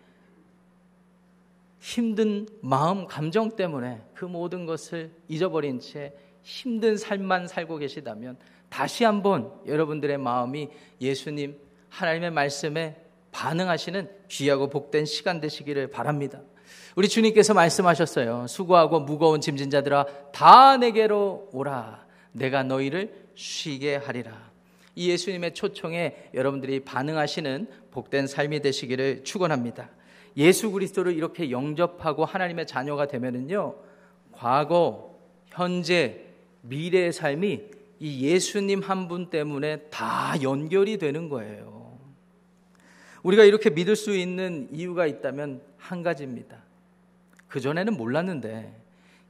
힘든 1.81 2.47
마음, 2.61 3.07
감정 3.07 3.57
때문에 3.57 4.03
그 4.15 4.25
모든 4.25 4.67
것을 4.67 5.11
잊어버린 5.29 5.81
채 5.81 6.13
힘든 6.43 6.97
삶만 6.97 7.47
살고 7.47 7.79
계시다면 7.79 8.37
다시 8.69 9.05
한번 9.05 9.53
여러분들의 9.67 10.19
마음이 10.19 10.69
예수님 11.01 11.57
하나님의 11.89 12.31
말씀에 12.31 12.97
반응하시는 13.33 14.11
귀하고 14.29 14.69
복된 14.69 15.07
시간 15.07 15.41
되시기를 15.41 15.89
바랍니다. 15.91 16.41
우리 16.97 17.09
주님께서 17.09 17.55
말씀하셨어요. 17.55 18.47
수고하고 18.49 19.01
무거운 19.01 19.41
짐진 19.41 19.71
자들아 19.71 20.33
다 20.33 20.77
내게로 20.77 21.51
오라. 21.53 22.08
내가 22.33 22.63
너희를 22.63 23.15
쉬게 23.35 23.97
하리라. 23.97 24.49
이 24.95 25.11
예수님의 25.11 25.55
초청에 25.55 26.31
여러분들이 26.35 26.81
반응하시는 26.81 27.69
복된 27.91 28.27
삶이 28.27 28.61
되시기를 28.61 29.25
축원합니다. 29.25 29.91
예수 30.37 30.71
그리스도를 30.71 31.15
이렇게 31.15 31.51
영접하고 31.51 32.25
하나님의 32.25 32.67
자녀가 32.67 33.07
되면은요. 33.07 33.75
과거, 34.33 35.19
현재, 35.49 36.25
미래의 36.63 37.13
삶이 37.13 37.63
이 38.01 38.27
예수님 38.27 38.81
한 38.81 39.09
분 39.09 39.31
때문에 39.31 39.79
다 39.91 40.35
연결이 40.43 40.99
되는 40.99 41.29
거예요. 41.29 41.99
우리가 43.23 43.45
이렇게 43.45 43.71
믿을 43.71 43.97
수 43.97 44.17
있는 44.17 44.69
이유가 44.73 45.07
있다면 45.07 45.61
한 45.77 46.03
가지입니다. 46.03 46.63
그전에는 47.49 47.95
몰랐는데 47.97 48.77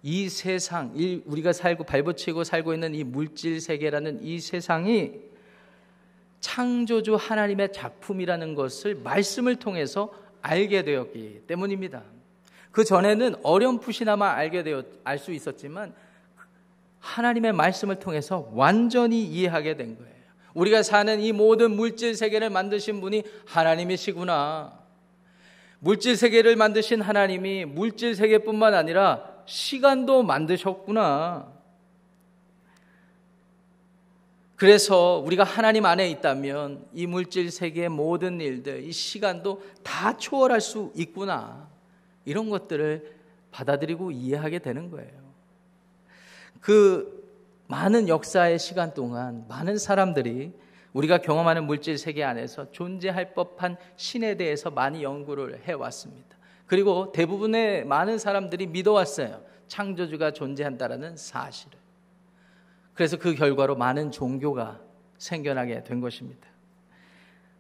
이 0.02 0.28
세상, 0.28 0.92
우리가 1.24 1.52
살고 1.52 1.84
발붙이고 1.84 2.44
살고 2.44 2.74
있는 2.74 2.94
이 2.94 3.04
물질 3.04 3.60
세계라는 3.60 4.22
이 4.22 4.38
세상이 4.38 5.12
창조주 6.40 7.16
하나님의 7.16 7.72
작품이라는 7.72 8.54
것을 8.54 8.94
말씀을 8.96 9.56
통해서 9.56 10.12
알게 10.40 10.82
되었기 10.84 11.42
때문입니다. 11.46 12.04
그 12.70 12.84
전에는 12.84 13.36
어렴풋이나마 13.42 14.30
알게 14.30 14.62
되었, 14.62 14.86
알 15.02 15.18
수 15.18 15.32
있었지만 15.32 15.94
하나님의 17.00 17.52
말씀을 17.52 17.98
통해서 17.98 18.48
완전히 18.52 19.24
이해하게 19.24 19.76
된 19.76 19.96
거예요. 19.96 20.12
우리가 20.54 20.82
사는 20.82 21.20
이 21.20 21.32
모든 21.32 21.72
물질 21.72 22.14
세계를 22.14 22.50
만드신 22.50 23.00
분이 23.00 23.24
하나님이시구나. 23.46 24.78
물질 25.80 26.16
세계를 26.16 26.56
만드신 26.56 27.00
하나님이 27.00 27.64
물질 27.64 28.14
세계뿐만 28.14 28.74
아니라 28.74 29.27
시간도 29.48 30.24
만드셨구나. 30.24 31.50
그래서 34.56 35.22
우리가 35.24 35.44
하나님 35.44 35.86
안에 35.86 36.10
있다면 36.10 36.86
이 36.92 37.06
물질 37.06 37.50
세계의 37.50 37.88
모든 37.88 38.40
일들, 38.40 38.84
이 38.84 38.92
시간도 38.92 39.62
다 39.82 40.16
초월할 40.16 40.60
수 40.60 40.92
있구나. 40.94 41.68
이런 42.24 42.50
것들을 42.50 43.16
받아들이고 43.50 44.10
이해하게 44.10 44.58
되는 44.58 44.90
거예요. 44.90 45.28
그 46.60 47.26
많은 47.68 48.08
역사의 48.08 48.58
시간 48.58 48.92
동안 48.92 49.46
많은 49.48 49.78
사람들이 49.78 50.52
우리가 50.92 51.18
경험하는 51.18 51.64
물질 51.64 51.96
세계 51.96 52.24
안에서 52.24 52.70
존재할 52.72 53.32
법한 53.32 53.76
신에 53.96 54.36
대해서 54.36 54.70
많이 54.70 55.02
연구를 55.02 55.62
해왔습니다. 55.64 56.37
그리고 56.68 57.10
대부분의 57.12 57.86
많은 57.86 58.18
사람들이 58.18 58.66
믿어왔어요. 58.68 59.42
창조주가 59.66 60.32
존재한다라는 60.32 61.16
사실을. 61.16 61.76
그래서 62.94 63.16
그 63.16 63.34
결과로 63.34 63.74
많은 63.74 64.10
종교가 64.10 64.80
생겨나게 65.16 65.82
된 65.82 66.00
것입니다. 66.00 66.46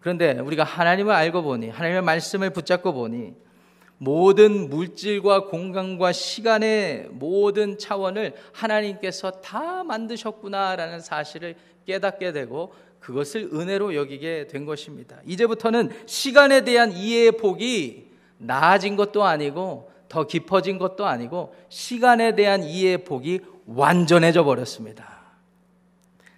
그런데 0.00 0.38
우리가 0.38 0.62
하나님을 0.62 1.12
알고 1.12 1.42
보니 1.42 1.70
하나님의 1.70 2.02
말씀을 2.02 2.50
붙잡고 2.50 2.92
보니 2.92 3.34
모든 3.96 4.68
물질과 4.68 5.46
공간과 5.46 6.12
시간의 6.12 7.08
모든 7.10 7.78
차원을 7.78 8.34
하나님께서 8.52 9.30
다 9.40 9.82
만드셨구나라는 9.84 11.00
사실을 11.00 11.56
깨닫게 11.86 12.32
되고 12.32 12.74
그것을 13.00 13.50
은혜로 13.52 13.94
여기게 13.94 14.48
된 14.48 14.66
것입니다. 14.66 15.18
이제부터는 15.24 15.90
시간에 16.06 16.62
대한 16.62 16.92
이해의 16.92 17.32
폭이 17.32 18.07
나아진 18.38 18.96
것도 18.96 19.24
아니고 19.24 19.90
더 20.08 20.26
깊어진 20.26 20.78
것도 20.78 21.06
아니고 21.06 21.54
시간에 21.68 22.34
대한 22.34 22.62
이해의 22.62 23.04
폭이 23.04 23.40
완전해져 23.66 24.44
버렸습니다. 24.44 25.18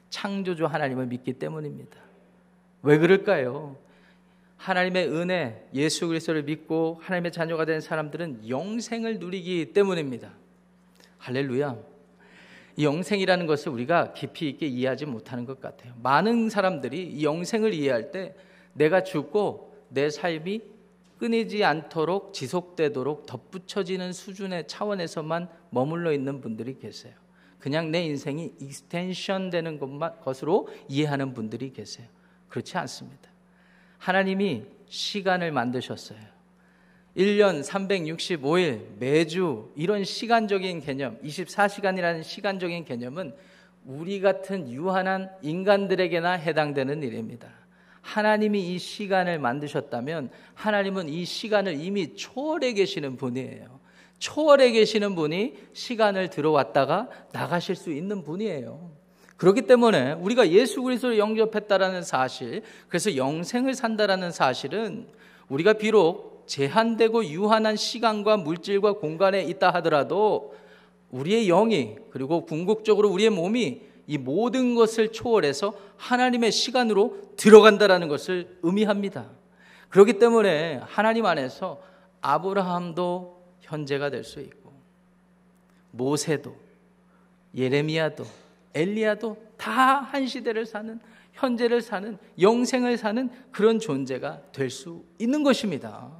창조주 0.08 0.66
하나님을 0.66 1.06
믿기 1.06 1.34
때문입니다. 1.34 1.96
왜 2.82 2.98
그럴까요? 2.98 3.76
하나님의 4.56 5.08
은혜, 5.08 5.66
예수 5.72 6.06
그리스도를 6.08 6.42
믿고 6.42 6.98
하나님의 7.02 7.32
자녀가 7.32 7.64
된 7.64 7.80
사람들은 7.80 8.48
영생을 8.48 9.18
누리기 9.18 9.72
때문입니다. 9.72 10.32
할렐루야. 11.18 11.76
이 12.76 12.84
영생이라는 12.84 13.46
것을 13.46 13.72
우리가 13.72 14.12
깊이 14.12 14.48
있게 14.48 14.66
이해하지 14.66 15.06
못하는 15.06 15.44
것 15.44 15.60
같아요. 15.60 15.94
많은 16.02 16.50
사람들이 16.50 17.06
이 17.06 17.24
영생을 17.24 17.72
이해할 17.72 18.10
때 18.10 18.34
내가 18.72 19.02
죽고 19.02 19.74
내 19.88 20.10
삶이 20.10 20.60
끊이지 21.20 21.64
않도록 21.64 22.32
지속되도록 22.32 23.26
덧붙여지는 23.26 24.14
수준의 24.14 24.66
차원에서만 24.66 25.50
머물러 25.68 26.14
있는 26.14 26.40
분들이 26.40 26.78
계세요. 26.78 27.12
그냥 27.58 27.90
내 27.90 28.02
인생이 28.02 28.54
extension 28.58 29.50
되는 29.50 29.78
것만 29.78 30.20
것으로 30.22 30.68
이해하는 30.88 31.34
분들이 31.34 31.74
계세요. 31.74 32.08
그렇지 32.48 32.78
않습니다. 32.78 33.28
하나님이 33.98 34.64
시간을 34.88 35.52
만드셨어요. 35.52 36.18
1년 37.14 37.62
365일 37.62 38.96
매주 38.98 39.70
이런 39.76 40.04
시간적인 40.04 40.80
개념, 40.80 41.18
24시간이라는 41.20 42.22
시간적인 42.22 42.86
개념은 42.86 43.34
우리 43.84 44.22
같은 44.22 44.70
유한한 44.70 45.30
인간들에게나 45.42 46.32
해당되는 46.32 47.02
일입니다. 47.02 47.59
하나님이 48.00 48.74
이 48.74 48.78
시간을 48.78 49.38
만드셨다면 49.38 50.30
하나님은 50.54 51.08
이 51.08 51.24
시간을 51.24 51.80
이미 51.80 52.14
초월해 52.14 52.72
계시는 52.72 53.16
분이에요. 53.16 53.80
초월해 54.18 54.72
계시는 54.72 55.14
분이 55.14 55.54
시간을 55.72 56.28
들어왔다가 56.28 57.08
나가실 57.32 57.74
수 57.74 57.90
있는 57.92 58.22
분이에요. 58.22 58.90
그렇기 59.36 59.62
때문에 59.62 60.12
우리가 60.12 60.50
예수 60.50 60.82
그리스도를 60.82 61.18
영접했다라는 61.18 62.02
사실, 62.02 62.62
그래서 62.88 63.16
영생을 63.16 63.72
산다라는 63.72 64.32
사실은 64.32 65.08
우리가 65.48 65.72
비록 65.74 66.44
제한되고 66.46 67.24
유한한 67.26 67.76
시간과 67.76 68.36
물질과 68.36 68.94
공간에 68.94 69.42
있다 69.42 69.70
하더라도 69.74 70.54
우리의 71.10 71.46
영이 71.46 71.96
그리고 72.10 72.44
궁극적으로 72.44 73.08
우리의 73.08 73.30
몸이 73.30 73.82
이 74.10 74.18
모든 74.18 74.74
것을 74.74 75.12
초월해서 75.12 75.72
하나님의 75.96 76.50
시간으로 76.50 77.16
들어간다라는 77.36 78.08
것을 78.08 78.58
의미합니다. 78.60 79.30
그렇기 79.88 80.14
때문에 80.18 80.80
하나님 80.82 81.26
안에서 81.26 81.80
아브라함도 82.20 83.40
현재가 83.60 84.10
될 84.10 84.24
수 84.24 84.40
있고 84.40 84.72
모세도 85.92 86.56
예레미야도 87.56 88.24
엘리야도 88.74 89.36
다 89.56 90.00
한 90.00 90.26
시대를 90.26 90.66
사는 90.66 90.98
현재를 91.34 91.80
사는 91.80 92.18
영생을 92.40 92.96
사는 92.96 93.30
그런 93.52 93.78
존재가 93.78 94.42
될 94.50 94.70
수 94.70 95.04
있는 95.20 95.44
것입니다. 95.44 96.10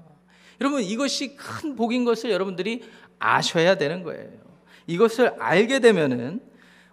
여러분 0.61 0.81
이것이 0.83 1.35
큰 1.35 1.75
복인 1.75 2.05
것을 2.05 2.31
여러분들이 2.31 2.85
아셔야 3.19 3.75
되는 3.75 4.05
거예요. 4.05 4.31
이것을 4.87 5.35
알게 5.41 5.81
되면은 5.81 6.50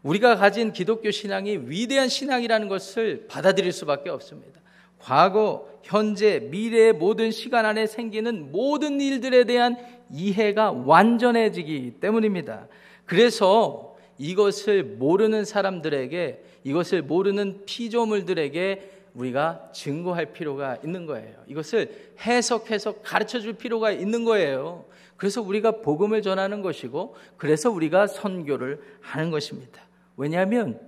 우리가 0.07 0.37
가진 0.37 0.71
기독교 0.71 1.11
신앙이 1.11 1.63
위대한 1.65 2.07
신앙이라는 2.07 2.69
것을 2.69 3.25
받아들일 3.27 3.73
수밖에 3.73 4.09
없습니다. 4.09 4.61
과거, 4.99 5.67
현재, 5.83 6.39
미래의 6.49 6.93
모든 6.93 7.29
시간 7.29 7.65
안에 7.65 7.87
생기는 7.87 8.53
모든 8.53 9.01
일들에 9.01 9.43
대한 9.43 9.75
이해가 10.09 10.71
완전해지기 10.71 11.95
때문입니다. 11.99 12.67
그래서 13.05 13.97
이것을 14.17 14.83
모르는 14.83 15.43
사람들에게 15.43 16.43
이것을 16.63 17.01
모르는 17.01 17.63
피조물들에게 17.65 18.91
우리가 19.13 19.71
증거할 19.73 20.31
필요가 20.31 20.77
있는 20.85 21.05
거예요. 21.05 21.35
이것을 21.47 22.13
해석해서 22.21 23.01
가르쳐 23.01 23.41
줄 23.41 23.53
필요가 23.53 23.91
있는 23.91 24.23
거예요. 24.23 24.85
그래서 25.17 25.41
우리가 25.41 25.81
복음을 25.81 26.21
전하는 26.21 26.61
것이고 26.61 27.15
그래서 27.35 27.69
우리가 27.69 28.07
선교를 28.07 28.79
하는 29.01 29.31
것입니다. 29.31 29.86
왜냐하면 30.17 30.79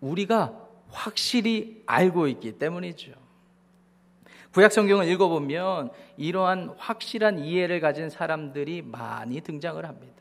우리가 0.00 0.58
확실히 0.88 1.82
알고 1.86 2.26
있기 2.26 2.52
때문이죠. 2.52 3.12
구약 4.52 4.72
성경을 4.72 5.06
읽어보면 5.08 5.90
이러한 6.16 6.74
확실한 6.76 7.38
이해를 7.38 7.80
가진 7.80 8.10
사람들이 8.10 8.82
많이 8.82 9.40
등장을 9.40 9.84
합니다. 9.84 10.20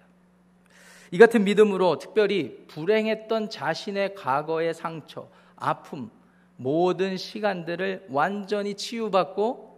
이 1.12 1.18
같은 1.18 1.44
믿음으로 1.44 1.98
특별히 1.98 2.66
불행했던 2.68 3.50
자신의 3.50 4.14
과거의 4.14 4.76
상처, 4.76 5.28
아픔, 5.56 6.12
모든 6.58 7.18
시간들을 7.18 8.08
완전히 8.10 8.76
치유받고 8.76 9.70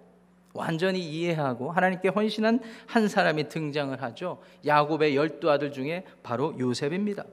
완전히 0.53 0.99
이해하고 0.99 1.71
하나님께 1.71 2.09
헌신한 2.09 2.59
한 2.87 3.07
사람이 3.07 3.47
등장을 3.47 4.01
하죠. 4.01 4.41
야곱의 4.65 5.15
열두 5.15 5.49
아들 5.49 5.71
중에 5.71 6.03
바로 6.23 6.53
요셉입니다. 6.59 7.23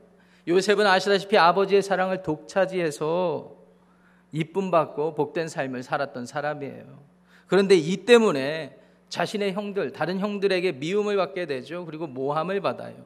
요셉은 0.48 0.86
아시다시피 0.86 1.36
아버지의 1.36 1.82
사랑을 1.82 2.22
독차지해서 2.22 3.54
이쁨 4.32 4.70
받고 4.70 5.14
복된 5.14 5.48
삶을 5.48 5.82
살았던 5.82 6.26
사람이에요. 6.26 6.98
그런데 7.46 7.76
이 7.76 7.98
때문에 7.98 8.78
자신의 9.10 9.52
형들, 9.52 9.92
다른 9.92 10.18
형들에게 10.18 10.72
미움을 10.72 11.16
받게 11.16 11.46
되죠. 11.46 11.84
그리고 11.84 12.06
모함을 12.06 12.60
받아요. 12.60 12.96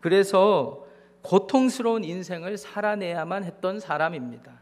그래서 0.00 0.86
고통스러운 1.22 2.02
인생을 2.02 2.56
살아내야만 2.56 3.44
했던 3.44 3.78
사람입니다. 3.78 4.58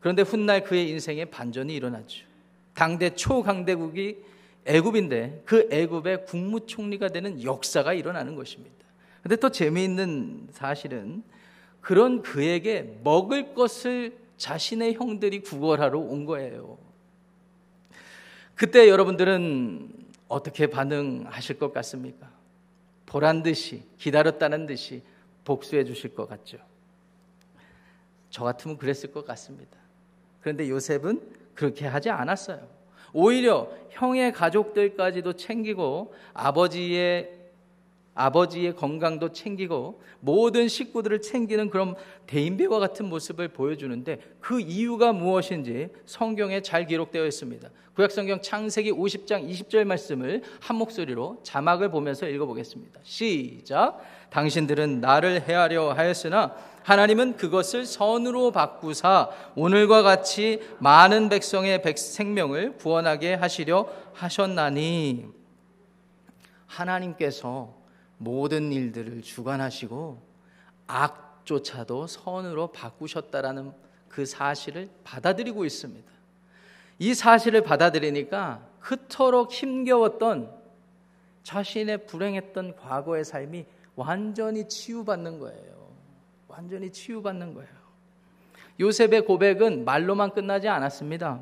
그런데 0.00 0.22
훗날 0.22 0.64
그의 0.64 0.90
인생에 0.90 1.26
반전이 1.26 1.72
일어났죠. 1.74 2.26
당대 2.74 3.10
초강대국이 3.10 4.18
애굽인데 4.64 5.42
그 5.44 5.68
애굽의 5.70 6.26
국무총리가 6.26 7.08
되는 7.08 7.42
역사가 7.42 7.92
일어나는 7.92 8.34
것입니다. 8.34 8.81
근데 9.22 9.36
또 9.36 9.50
재미있는 9.50 10.48
사실은 10.50 11.22
그런 11.80 12.22
그에게 12.22 12.98
먹을 13.02 13.54
것을 13.54 14.16
자신의 14.36 14.94
형들이 14.94 15.40
구걸하러 15.40 15.98
온 15.98 16.24
거예요. 16.24 16.78
그때 18.54 18.88
여러분들은 18.88 19.92
어떻게 20.28 20.66
반응하실 20.66 21.58
것 21.58 21.72
같습니까? 21.72 22.30
보란 23.06 23.42
듯이 23.42 23.82
기다렸다는 23.98 24.66
듯이 24.66 25.02
복수해 25.44 25.84
주실 25.84 26.14
것 26.14 26.28
같죠. 26.28 26.58
저 28.30 28.44
같으면 28.44 28.78
그랬을 28.78 29.12
것 29.12 29.26
같습니다. 29.26 29.76
그런데 30.40 30.68
요셉은 30.68 31.20
그렇게 31.54 31.86
하지 31.86 32.10
않았어요. 32.10 32.66
오히려 33.12 33.70
형의 33.90 34.32
가족들까지도 34.32 35.34
챙기고 35.34 36.14
아버지의 36.32 37.41
아버지의 38.14 38.76
건강도 38.76 39.32
챙기고 39.32 40.02
모든 40.20 40.68
식구들을 40.68 41.22
챙기는 41.22 41.70
그런 41.70 41.94
대인배와 42.26 42.78
같은 42.78 43.06
모습을 43.06 43.48
보여주는데 43.48 44.20
그 44.40 44.60
이유가 44.60 45.12
무엇인지 45.12 45.88
성경에 46.04 46.60
잘 46.60 46.86
기록되어 46.86 47.26
있습니다. 47.26 47.68
구약성경 47.94 48.40
창세기 48.40 48.92
50장 48.92 49.48
20절 49.48 49.84
말씀을 49.84 50.42
한 50.60 50.76
목소리로 50.76 51.40
자막을 51.42 51.90
보면서 51.90 52.26
읽어보겠습니다. 52.26 53.00
시작. 53.02 54.00
당신들은 54.30 55.00
나를 55.00 55.46
해하려 55.46 55.92
하였으나 55.92 56.54
하나님은 56.84 57.36
그것을 57.36 57.86
선으로 57.86 58.50
바꾸사 58.50 59.30
오늘과 59.54 60.02
같이 60.02 60.60
많은 60.78 61.28
백성의 61.28 61.82
백 61.82 61.98
생명을 61.98 62.76
구원하게 62.78 63.34
하시려 63.34 63.88
하셨나니 64.14 65.26
하나님께서 66.66 67.81
모든 68.22 68.72
일들을 68.72 69.22
주관하시고 69.22 70.22
악조차도 70.86 72.06
선으로 72.06 72.68
바꾸셨다라는 72.68 73.72
그 74.08 74.24
사실을 74.24 74.88
받아들이고 75.02 75.64
있습니다. 75.64 76.10
이 76.98 77.14
사실을 77.14 77.62
받아들이니까 77.62 78.64
그토록 78.80 79.52
힘겨웠던 79.52 80.52
자신의 81.42 82.06
불행했던 82.06 82.76
과거의 82.76 83.24
삶이 83.24 83.64
완전히 83.96 84.68
치유받는 84.68 85.40
거예요. 85.40 85.88
완전히 86.46 86.92
치유받는 86.92 87.54
거예요. 87.54 87.70
요셉의 88.78 89.26
고백은 89.26 89.84
말로만 89.84 90.30
끝나지 90.30 90.68
않았습니다. 90.68 91.40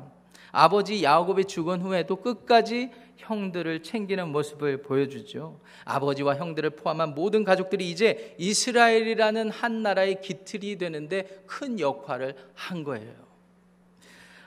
아버지 0.51 1.03
야곱이 1.03 1.45
죽은 1.45 1.81
후에도 1.81 2.15
끝까지 2.17 2.91
형들을 3.21 3.83
챙기는 3.83 4.27
모습을 4.29 4.81
보여주죠. 4.81 5.59
아버지와 5.85 6.35
형들을 6.35 6.71
포함한 6.71 7.15
모든 7.15 7.43
가족들이 7.43 7.89
이제 7.89 8.35
이스라엘이라는 8.37 9.49
한 9.49 9.81
나라의 9.81 10.21
기틀이 10.21 10.77
되는데 10.77 11.43
큰 11.45 11.79
역할을 11.79 12.35
한 12.53 12.83
거예요. 12.83 13.13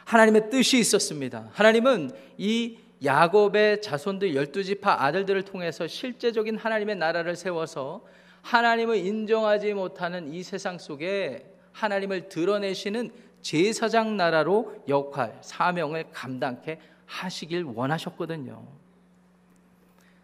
하나님의 0.04 0.50
뜻이 0.50 0.78
있었습니다. 0.78 1.48
하나님은 1.52 2.10
이 2.36 2.78
야곱의 3.02 3.82
자손들 3.82 4.32
12지파 4.32 4.86
아들들을 4.86 5.42
통해서 5.42 5.86
실제적인 5.86 6.56
하나님의 6.56 6.96
나라를 6.96 7.36
세워서 7.36 8.04
하나님을 8.42 8.96
인정하지 8.96 9.74
못하는 9.74 10.32
이 10.32 10.42
세상 10.42 10.78
속에 10.78 11.46
하나님을 11.72 12.28
드러내시는 12.28 13.10
제사장 13.40 14.16
나라로 14.16 14.74
역할, 14.88 15.38
사명을 15.42 16.06
감당케 16.12 16.78
하시길 17.06 17.64
원하셨거든요. 17.64 18.66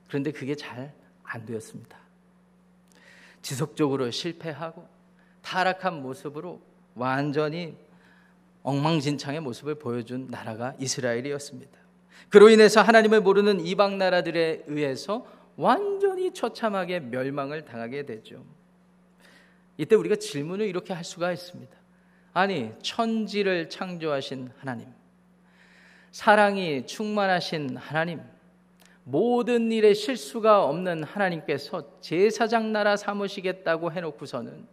그런데 0.08 0.32
그게 0.32 0.54
잘 0.54 1.00
안 1.30 1.46
되었습니다. 1.46 1.96
지속적으로 3.40 4.10
실패하고 4.10 4.86
타락한 5.42 6.02
모습으로 6.02 6.60
완전히 6.94 7.76
엉망진창의 8.62 9.40
모습을 9.40 9.76
보여준 9.76 10.26
나라가 10.26 10.74
이스라엘이었습니다. 10.78 11.78
그로 12.28 12.50
인해서 12.50 12.82
하나님을 12.82 13.20
모르는 13.22 13.60
이방 13.60 13.96
나라들에 13.96 14.64
의해서 14.66 15.26
완전히 15.56 16.32
처참하게 16.32 17.00
멸망을 17.00 17.64
당하게 17.64 18.04
되죠. 18.04 18.44
이때 19.78 19.94
우리가 19.96 20.16
질문을 20.16 20.66
이렇게 20.66 20.92
할 20.92 21.04
수가 21.04 21.32
있습니다. 21.32 21.74
아니, 22.32 22.72
천지를 22.82 23.70
창조하신 23.70 24.50
하나님, 24.58 24.88
사랑이 26.10 26.86
충만하신 26.86 27.76
하나님, 27.76 28.20
모든 29.04 29.70
일에 29.72 29.94
실수가 29.94 30.64
없는 30.64 31.04
하나님께서 31.04 32.00
제사장 32.00 32.72
나라 32.72 32.96
삼으시겠다고 32.96 33.92
해놓고서는 33.92 34.66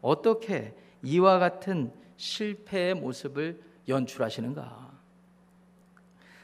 어떻게 0.00 0.74
이와 1.02 1.38
같은 1.38 1.92
실패의 2.16 2.94
모습을 2.94 3.60
연출하시는가? 3.88 4.92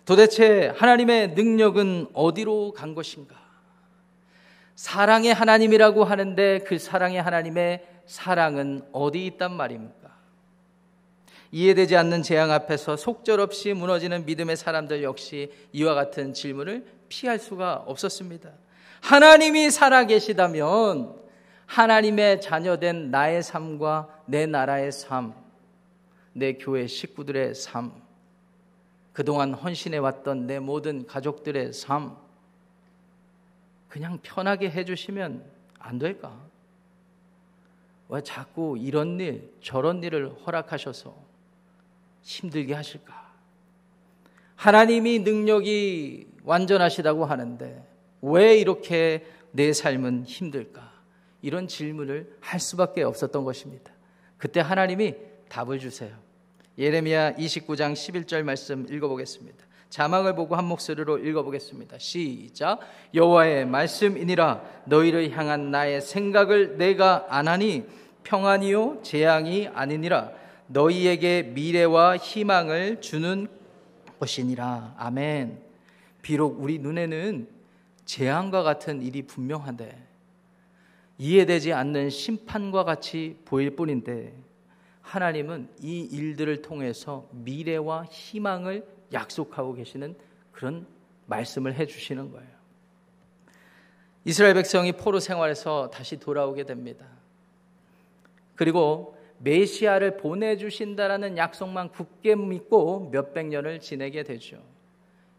도대체 0.04 0.68
하나님의 0.68 1.34
능력은 1.34 2.08
어디로 2.14 2.72
간 2.72 2.94
것인가? 2.94 3.36
사랑의 4.74 5.34
하나님이라고 5.34 6.04
하는데 6.04 6.60
그 6.60 6.78
사랑의 6.78 7.20
하나님의 7.20 7.86
사랑은 8.06 8.82
어디 8.92 9.26
있단 9.26 9.52
말입니까? 9.52 9.97
이해되지 11.50 11.96
않는 11.96 12.22
재앙 12.22 12.50
앞에서 12.50 12.96
속절없이 12.96 13.72
무너지는 13.72 14.26
믿음의 14.26 14.56
사람들 14.56 15.02
역시 15.02 15.52
이와 15.72 15.94
같은 15.94 16.34
질문을 16.34 16.86
피할 17.08 17.38
수가 17.38 17.84
없었습니다. 17.86 18.50
하나님이 19.00 19.70
살아계시다면 19.70 21.16
하나님의 21.66 22.40
자녀된 22.40 23.10
나의 23.10 23.42
삶과 23.42 24.22
내 24.26 24.46
나라의 24.46 24.92
삶, 24.92 25.34
내 26.32 26.54
교회 26.54 26.86
식구들의 26.86 27.54
삶, 27.54 27.92
그동안 29.12 29.54
헌신해왔던 29.54 30.46
내 30.46 30.58
모든 30.58 31.06
가족들의 31.06 31.72
삶, 31.72 32.16
그냥 33.88 34.18
편하게 34.22 34.70
해주시면 34.70 35.44
안 35.78 35.98
될까? 35.98 36.34
왜 38.08 38.22
자꾸 38.22 38.76
이런 38.78 39.20
일, 39.20 39.52
저런 39.60 40.02
일을 40.02 40.34
허락하셔서 40.46 41.27
힘들게 42.28 42.74
하실까? 42.74 43.26
하나님이 44.54 45.20
능력이 45.20 46.26
완전하시다고 46.44 47.24
하는데 47.24 47.82
왜 48.20 48.58
이렇게 48.58 49.24
내 49.50 49.72
삶은 49.72 50.24
힘들까? 50.26 50.92
이런 51.40 51.66
질문을 51.66 52.36
할 52.40 52.60
수밖에 52.60 53.02
없었던 53.02 53.44
것입니다. 53.44 53.92
그때 54.36 54.60
하나님이 54.60 55.14
답을 55.48 55.78
주세요. 55.78 56.10
예레미야 56.76 57.36
29장 57.36 57.94
11절 57.94 58.42
말씀 58.42 58.86
읽어보겠습니다. 58.92 59.64
자막을 59.88 60.34
보고 60.34 60.54
한 60.54 60.66
목소리로 60.66 61.18
읽어보겠습니다. 61.18 61.98
시작. 61.98 62.80
여호와의 63.14 63.64
말씀이니라 63.64 64.62
너희를 64.84 65.30
향한 65.30 65.70
나의 65.70 66.02
생각을 66.02 66.76
내가 66.76 67.26
안하니 67.30 67.86
평안이요 68.22 69.00
재앙이 69.02 69.68
아니니라 69.68 70.32
너희에게 70.68 71.42
미래와 71.42 72.18
희망을 72.18 73.00
주는 73.00 73.48
것이니라. 74.20 74.94
아멘. 74.96 75.60
비록 76.22 76.60
우리 76.62 76.78
눈에는 76.78 77.48
재앙과 78.04 78.62
같은 78.62 79.02
일이 79.02 79.22
분명한데 79.22 80.06
이해되지 81.18 81.72
않는 81.72 82.10
심판과 82.10 82.84
같이 82.84 83.38
보일 83.44 83.76
뿐인데 83.76 84.34
하나님은 85.02 85.68
이 85.80 86.00
일들을 86.00 86.62
통해서 86.62 87.28
미래와 87.32 88.04
희망을 88.04 88.86
약속하고 89.12 89.74
계시는 89.74 90.16
그런 90.52 90.86
말씀을 91.26 91.74
해 91.74 91.86
주시는 91.86 92.30
거예요. 92.30 92.48
이스라엘 94.24 94.54
백성이 94.54 94.92
포로 94.92 95.20
생활에서 95.20 95.90
다시 95.90 96.18
돌아오게 96.18 96.64
됩니다. 96.64 97.06
그리고 98.54 99.17
메시아를 99.38 100.16
보내주신다라는 100.16 101.36
약속만 101.36 101.90
굳게 101.90 102.34
믿고 102.36 103.10
몇백 103.12 103.46
년을 103.46 103.80
지내게 103.80 104.22
되죠. 104.24 104.58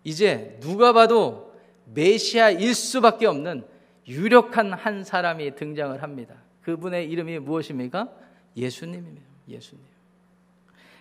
이제 0.04 0.58
누가 0.62 0.94
봐도 0.94 1.54
메시아일 1.94 2.74
수밖에 2.74 3.26
없는 3.26 3.66
유력한 4.08 4.74
한 4.74 5.04
사람이 5.04 5.56
등장을 5.56 6.02
합니다. 6.02 6.36
그분의 6.62 7.10
이름이 7.10 7.40
무엇입니까? 7.40 8.10
예수님이에요. 8.56 9.30
예수님. 9.48 9.84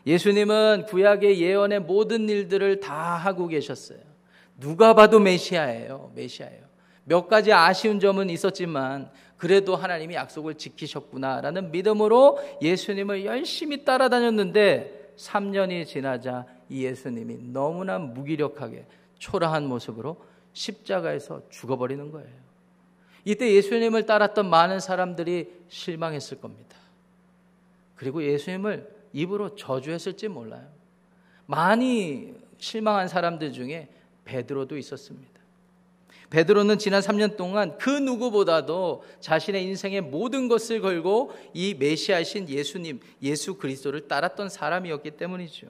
예수님은 0.06 0.86
구약의 0.86 1.40
예언의 1.40 1.80
모든 1.80 2.28
일들을 2.28 2.80
다 2.80 2.94
하고 2.94 3.46
계셨어요. 3.46 3.98
누가 4.58 4.94
봐도 4.94 5.20
메시아예요. 5.20 6.12
메시아예요. 6.14 6.68
몇 7.04 7.28
가지 7.28 7.52
아쉬운 7.52 8.00
점은 8.00 8.28
있었지만 8.30 9.10
그래도 9.38 9.76
하나님이 9.76 10.16
약속을 10.16 10.56
지키셨구나라는 10.56 11.70
믿음으로 11.70 12.38
예수님을 12.60 13.24
열심히 13.24 13.84
따라다녔는데 13.84 15.14
3년이 15.16 15.86
지나자 15.86 16.44
이 16.68 16.84
예수님이 16.84 17.38
너무나 17.52 17.98
무기력하게 17.98 18.84
초라한 19.18 19.66
모습으로 19.66 20.22
십자가에서 20.52 21.42
죽어버리는 21.50 22.10
거예요. 22.10 22.48
이때 23.24 23.52
예수님을 23.54 24.06
따랐던 24.06 24.50
많은 24.50 24.80
사람들이 24.80 25.52
실망했을 25.68 26.40
겁니다. 26.40 26.76
그리고 27.94 28.22
예수님을 28.24 28.90
입으로 29.12 29.54
저주했을지 29.54 30.28
몰라요. 30.28 30.66
많이 31.46 32.34
실망한 32.58 33.08
사람들 33.08 33.52
중에 33.52 33.88
베드로도 34.24 34.76
있었습니다. 34.76 35.37
베드로는 36.30 36.78
지난 36.78 37.00
3년 37.00 37.36
동안 37.36 37.78
그 37.78 37.90
누구보다도 37.90 39.02
자신의 39.20 39.64
인생의 39.64 40.02
모든 40.02 40.48
것을 40.48 40.80
걸고 40.80 41.32
이 41.54 41.74
메시아신 41.74 42.48
예수님, 42.48 43.00
예수 43.22 43.56
그리스도를 43.56 44.08
따랐던 44.08 44.50
사람이었기 44.50 45.12
때문이죠. 45.12 45.68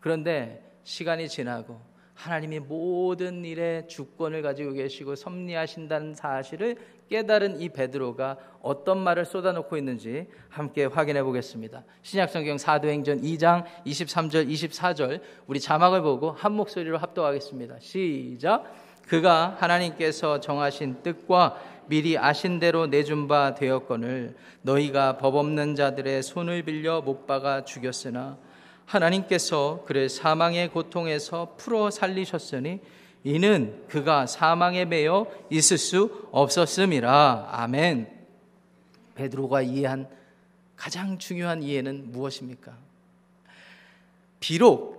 그런데 0.00 0.64
시간이 0.84 1.28
지나고 1.28 1.80
하나님이 2.14 2.58
모든 2.58 3.44
일에 3.44 3.86
주권을 3.86 4.42
가지고 4.42 4.72
계시고 4.72 5.14
섭리하신다는 5.14 6.14
사실을 6.14 6.76
깨달은 7.08 7.60
이 7.60 7.68
베드로가 7.68 8.36
어떤 8.60 8.98
말을 8.98 9.24
쏟아놓고 9.24 9.76
있는지 9.76 10.26
함께 10.48 10.86
확인해 10.86 11.22
보겠습니다. 11.22 11.84
신약성경 12.02 12.58
사도행전 12.58 13.20
2장 13.20 13.64
23절 13.86 14.48
24절 14.48 15.20
우리 15.46 15.60
자막을 15.60 16.02
보고 16.02 16.32
한 16.32 16.52
목소리로 16.52 16.98
합독하겠습니다. 16.98 17.78
시작. 17.78 18.87
그가 19.08 19.56
하나님께서 19.58 20.38
정하신 20.40 21.02
뜻과 21.02 21.58
미리 21.86 22.18
아신 22.18 22.60
대로 22.60 22.86
내준 22.86 23.26
바 23.26 23.54
되었거늘 23.54 24.36
너희가 24.60 25.16
법 25.16 25.36
없는 25.36 25.74
자들의 25.74 26.22
손을 26.22 26.62
빌려 26.62 27.00
못 27.00 27.26
박아 27.26 27.64
죽였으나 27.64 28.36
하나님께서 28.84 29.82
그를 29.86 30.10
사망의 30.10 30.68
고통에서 30.68 31.54
풀어 31.56 31.90
살리셨으니 31.90 32.80
이는 33.24 33.82
그가 33.88 34.26
사망에 34.26 34.84
매여 34.84 35.26
있을 35.50 35.76
수 35.78 36.28
없었음이라. 36.30 37.48
아멘. 37.50 38.08
베드로가 39.14 39.62
이해한 39.62 40.08
가장 40.76 41.18
중요한 41.18 41.62
이해는 41.62 42.12
무엇입니까? 42.12 42.72
비록 44.38 44.97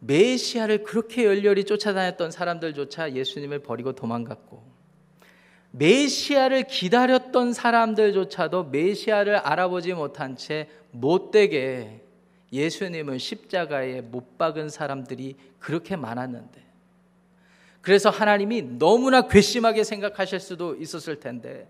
메시아를 0.00 0.82
그렇게 0.82 1.24
열렬히 1.24 1.64
쫓아다녔던 1.64 2.30
사람들조차 2.30 3.12
예수님을 3.12 3.60
버리고 3.60 3.92
도망갔고 3.92 4.62
메시아를 5.72 6.64
기다렸던 6.64 7.52
사람들조차도 7.52 8.64
메시아를 8.64 9.36
알아보지 9.36 9.94
못한 9.94 10.36
채 10.36 10.68
못되게 10.90 12.02
예수님을 12.52 13.20
십자가에 13.20 14.00
못 14.00 14.36
박은 14.36 14.70
사람들이 14.70 15.36
그렇게 15.58 15.94
많았는데 15.96 16.60
그래서 17.80 18.10
하나님이 18.10 18.78
너무나 18.78 19.28
괘씸하게 19.28 19.84
생각하실 19.84 20.40
수도 20.40 20.74
있었을 20.74 21.20
텐데 21.20 21.68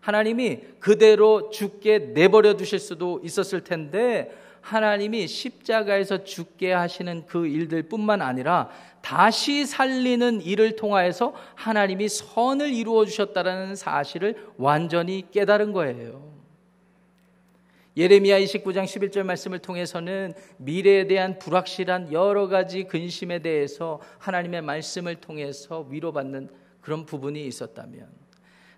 하나님이 0.00 0.60
그대로 0.80 1.50
죽게 1.50 1.98
내버려 2.14 2.56
두실 2.56 2.78
수도 2.78 3.20
있었을 3.22 3.62
텐데 3.62 4.36
하나님이 4.62 5.26
십자가에서 5.26 6.24
죽게 6.24 6.72
하시는 6.72 7.26
그 7.26 7.46
일들 7.46 7.82
뿐만 7.84 8.22
아니라 8.22 8.70
다시 9.02 9.66
살리는 9.66 10.40
일을 10.40 10.76
통하여서 10.76 11.34
하나님이 11.54 12.08
선을 12.08 12.72
이루어 12.72 13.04
주셨다는 13.04 13.74
사실을 13.74 14.36
완전히 14.56 15.26
깨달은 15.30 15.72
거예요. 15.72 16.32
예레미야 17.94 18.40
29장 18.40 18.84
11절 18.84 19.24
말씀을 19.24 19.58
통해서는 19.58 20.32
미래에 20.56 21.06
대한 21.08 21.38
불확실한 21.38 22.12
여러 22.12 22.48
가지 22.48 22.84
근심에 22.84 23.40
대해서 23.40 24.00
하나님의 24.18 24.62
말씀을 24.62 25.16
통해서 25.16 25.86
위로받는 25.90 26.48
그런 26.80 27.04
부분이 27.04 27.44
있었다면 27.46 28.21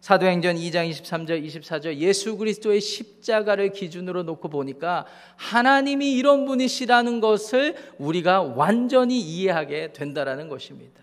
사도행전 0.04 0.56
2장 0.56 0.90
23절 0.90 1.42
24절 1.46 1.96
예수 1.96 2.36
그리스도의 2.36 2.82
십자가를 2.82 3.72
기준으로 3.72 4.22
놓고 4.24 4.50
보니까 4.50 5.06
하나님이 5.36 6.12
이런 6.12 6.44
분이시라는 6.44 7.20
것을 7.20 7.74
우리가 7.96 8.42
완전히 8.42 9.18
이해하게 9.18 9.94
된다라는 9.94 10.50
것입니다. 10.50 11.02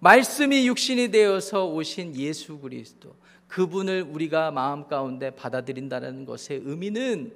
말씀이 0.00 0.68
육신이 0.68 1.10
되어서 1.10 1.66
오신 1.68 2.14
예수 2.16 2.58
그리스도 2.58 3.14
그분을 3.48 4.02
우리가 4.02 4.50
마음 4.50 4.86
가운데 4.86 5.30
받아들인다는 5.30 6.26
것의 6.26 6.60
의미는 6.62 7.32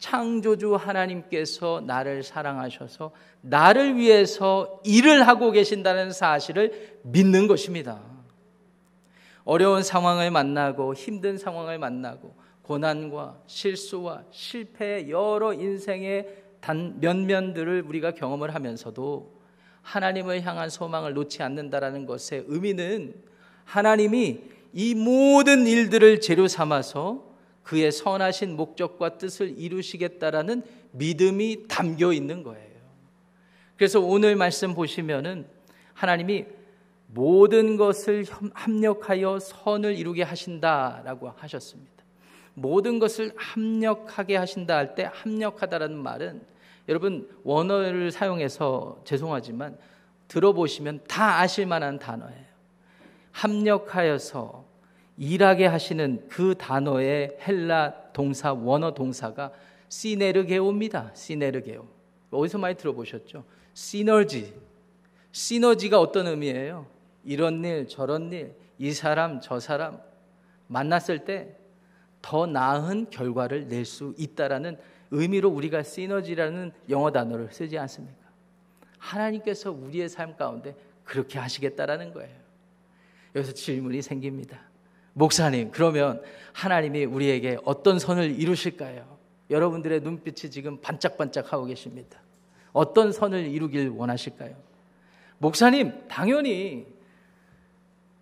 창조주 0.00 0.74
하나님께서 0.74 1.84
나를 1.86 2.24
사랑하셔서 2.24 3.12
나를 3.42 3.96
위해서 3.96 4.80
일을 4.84 5.28
하고 5.28 5.52
계신다는 5.52 6.10
사실을 6.10 6.98
믿는 7.04 7.46
것입니다. 7.46 8.17
어려운 9.48 9.82
상황을 9.82 10.30
만나고 10.30 10.92
힘든 10.92 11.38
상황을 11.38 11.78
만나고 11.78 12.34
고난과 12.60 13.40
실수와 13.46 14.24
실패의 14.30 15.08
여러 15.08 15.54
인생의 15.54 16.44
단 16.60 17.00
면면들을 17.00 17.84
우리가 17.86 18.10
경험을 18.10 18.54
하면서도 18.54 19.40
하나님을 19.80 20.42
향한 20.42 20.68
소망을 20.68 21.14
놓지 21.14 21.42
않는다라는 21.42 22.04
것의 22.04 22.44
의미는 22.46 23.14
하나님이 23.64 24.40
이 24.74 24.94
모든 24.94 25.66
일들을 25.66 26.20
재료 26.20 26.46
삼아서 26.46 27.24
그의 27.62 27.90
선하신 27.90 28.54
목적과 28.54 29.16
뜻을 29.16 29.58
이루시겠다라는 29.58 30.62
믿음이 30.92 31.68
담겨 31.68 32.12
있는 32.12 32.42
거예요. 32.42 32.68
그래서 33.78 33.98
오늘 33.98 34.36
말씀 34.36 34.74
보시면은 34.74 35.46
하나님이 35.94 36.57
모든 37.08 37.76
것을 37.76 38.24
합력하여 38.54 39.38
선을 39.40 39.96
이루게 39.96 40.22
하신다라고 40.22 41.30
하셨습니다. 41.36 42.04
모든 42.54 42.98
것을 42.98 43.32
합력하게 43.36 44.36
하신다 44.36 44.76
할 44.76 44.94
때 44.94 45.10
합력하다라는 45.12 45.96
말은 45.96 46.42
여러분 46.88 47.28
원어를 47.44 48.10
사용해서 48.10 49.00
죄송하지만 49.04 49.78
들어보시면 50.28 51.00
다 51.08 51.40
아실 51.40 51.66
만한 51.66 51.98
단어예요. 51.98 52.48
합력하여서 53.32 54.64
일하게 55.16 55.66
하시는 55.66 56.26
그 56.28 56.54
단어의 56.56 57.38
헬라 57.46 58.12
동사 58.12 58.52
원어 58.52 58.92
동사가 58.94 59.52
시네르게오입니다. 59.88 61.12
시네르게오. 61.14 61.86
어디서 62.30 62.58
많이 62.58 62.74
들어보셨죠? 62.74 63.44
시너지. 63.72 64.54
시너지가 65.32 66.00
어떤 66.00 66.26
의미예요? 66.26 66.97
이런 67.28 67.64
일, 67.64 67.86
저런 67.86 68.32
일, 68.32 68.54
이 68.78 68.92
사람, 68.92 69.40
저 69.40 69.60
사람 69.60 70.00
만났을 70.66 71.24
때 71.24 71.58
더 72.22 72.46
나은 72.46 73.10
결과를 73.10 73.68
낼 73.68 73.84
수 73.84 74.14
있다라는 74.18 74.76
의미로 75.10 75.48
우리가 75.48 75.82
시너지라는 75.82 76.72
영어 76.90 77.10
단어를 77.10 77.48
쓰지 77.50 77.78
않습니까? 77.78 78.18
하나님께서 78.98 79.70
우리의 79.70 80.08
삶 80.08 80.36
가운데 80.36 80.74
그렇게 81.04 81.38
하시겠다라는 81.38 82.12
거예요. 82.12 82.36
여기서 83.34 83.54
질문이 83.54 84.02
생깁니다. 84.02 84.60
목사님, 85.14 85.70
그러면 85.70 86.20
하나님이 86.52 87.04
우리에게 87.04 87.58
어떤 87.64 87.98
선을 87.98 88.38
이루실까요? 88.38 89.16
여러분들의 89.48 90.00
눈빛이 90.00 90.50
지금 90.50 90.80
반짝반짝하고 90.80 91.64
계십니다. 91.64 92.20
어떤 92.72 93.12
선을 93.12 93.46
이루길 93.46 93.88
원하실까요? 93.88 94.54
목사님, 95.38 96.08
당연히 96.08 96.86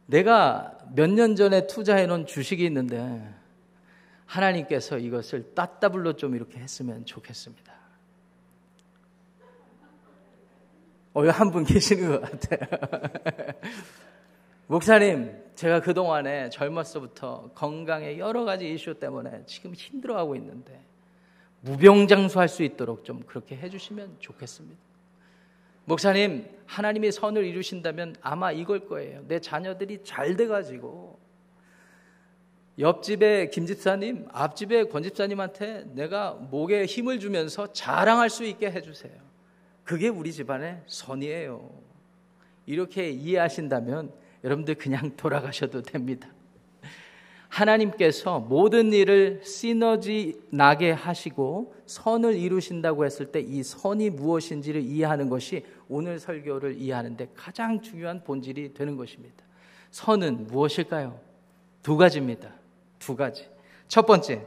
내가 0.07 0.77
몇 0.95 1.11
년 1.11 1.35
전에 1.37 1.66
투자해 1.66 2.07
놓은 2.07 2.27
주식이 2.27 2.64
있는데 2.64 3.35
하나님께서 4.27 4.99
이것을 4.99 5.55
따따블로 5.55 6.14
좀 6.14 6.35
이렇게 6.35 6.59
했으면 6.59 7.05
좋겠습니다. 7.05 7.75
어, 11.14 11.27
한분 11.29 11.64
계시는 11.64 12.09
것 12.09 12.21
같아요. 12.21 12.69
목사님, 14.69 15.33
제가 15.55 15.81
그동안에 15.81 16.51
젊었서부터 16.51 17.53
건강에 17.55 18.19
여러 18.19 18.45
가지 18.45 18.71
이슈 18.73 18.99
때문에 18.99 19.45
지금 19.47 19.73
힘들어하고 19.75 20.37
있는데 20.37 20.85
무병장수할 21.61 22.49
수 22.49 22.62
있도록 22.62 23.05
좀 23.05 23.23
그렇게 23.27 23.57
해주시면 23.57 24.16
좋겠습니다. 24.19 24.86
목사님, 25.87 26.44
하나님의 26.66 27.12
선을 27.12 27.44
이루신다면 27.44 28.16
아마 28.20 28.51
이걸 28.53 28.87
거예요. 28.87 29.25
내 29.29 29.38
자녀들이 29.40 30.03
잘 30.03 30.37
돼가지고 30.37 31.18
옆집의 32.79 33.51
김 33.51 33.66
집사님, 33.66 34.27
앞집의 34.31 34.90
권 34.90 35.03
집사님한테 35.03 35.85
내가 35.94 36.33
목에 36.33 36.85
힘을 36.85 37.20
주면서 37.20 37.72
자랑할 37.72 38.29
수 38.29 38.44
있게 38.44 38.70
해주세요. 38.70 39.14
그게 39.85 40.09
우리 40.09 40.33
집안의 40.33 40.83
선이에요. 40.87 41.70
이렇게 42.66 43.09
이해하신다면 43.09 44.12
여러분들 44.42 44.75
그냥 44.75 45.16
돌아가셔도 45.16 45.83
됩니다. 45.83 46.29
하나님께서 47.57 48.40
모든 48.40 48.92
일을 48.92 49.40
시너지 49.42 50.38
나게 50.51 50.90
하시고 50.90 51.75
선을 51.87 52.37
이루신다고 52.37 53.05
했을 53.05 53.27
때 53.27 53.40
이 53.40 53.62
선이 53.62 54.11
무엇인지를 54.11 54.83
이해하는 54.83 55.29
것이 55.31 55.64
오늘 55.88 56.19
설교를 56.19 56.79
이해하는데 56.79 57.31
가장 57.35 57.81
중요한 57.81 58.23
본질이 58.25 58.75
되는 58.75 58.97
것입니다. 58.97 59.45
선은 59.90 60.49
무엇일까요? 60.49 61.19
두 61.83 61.97
가지입니다. 61.97 62.51
두 62.99 63.16
가지. 63.16 63.49
첫 63.88 64.05
번째, 64.05 64.45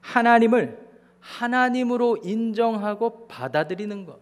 하나님을 0.00 0.78
하나님으로 1.20 2.18
인정하고 2.22 3.26
받아들이는 3.26 4.06
것. 4.06 4.20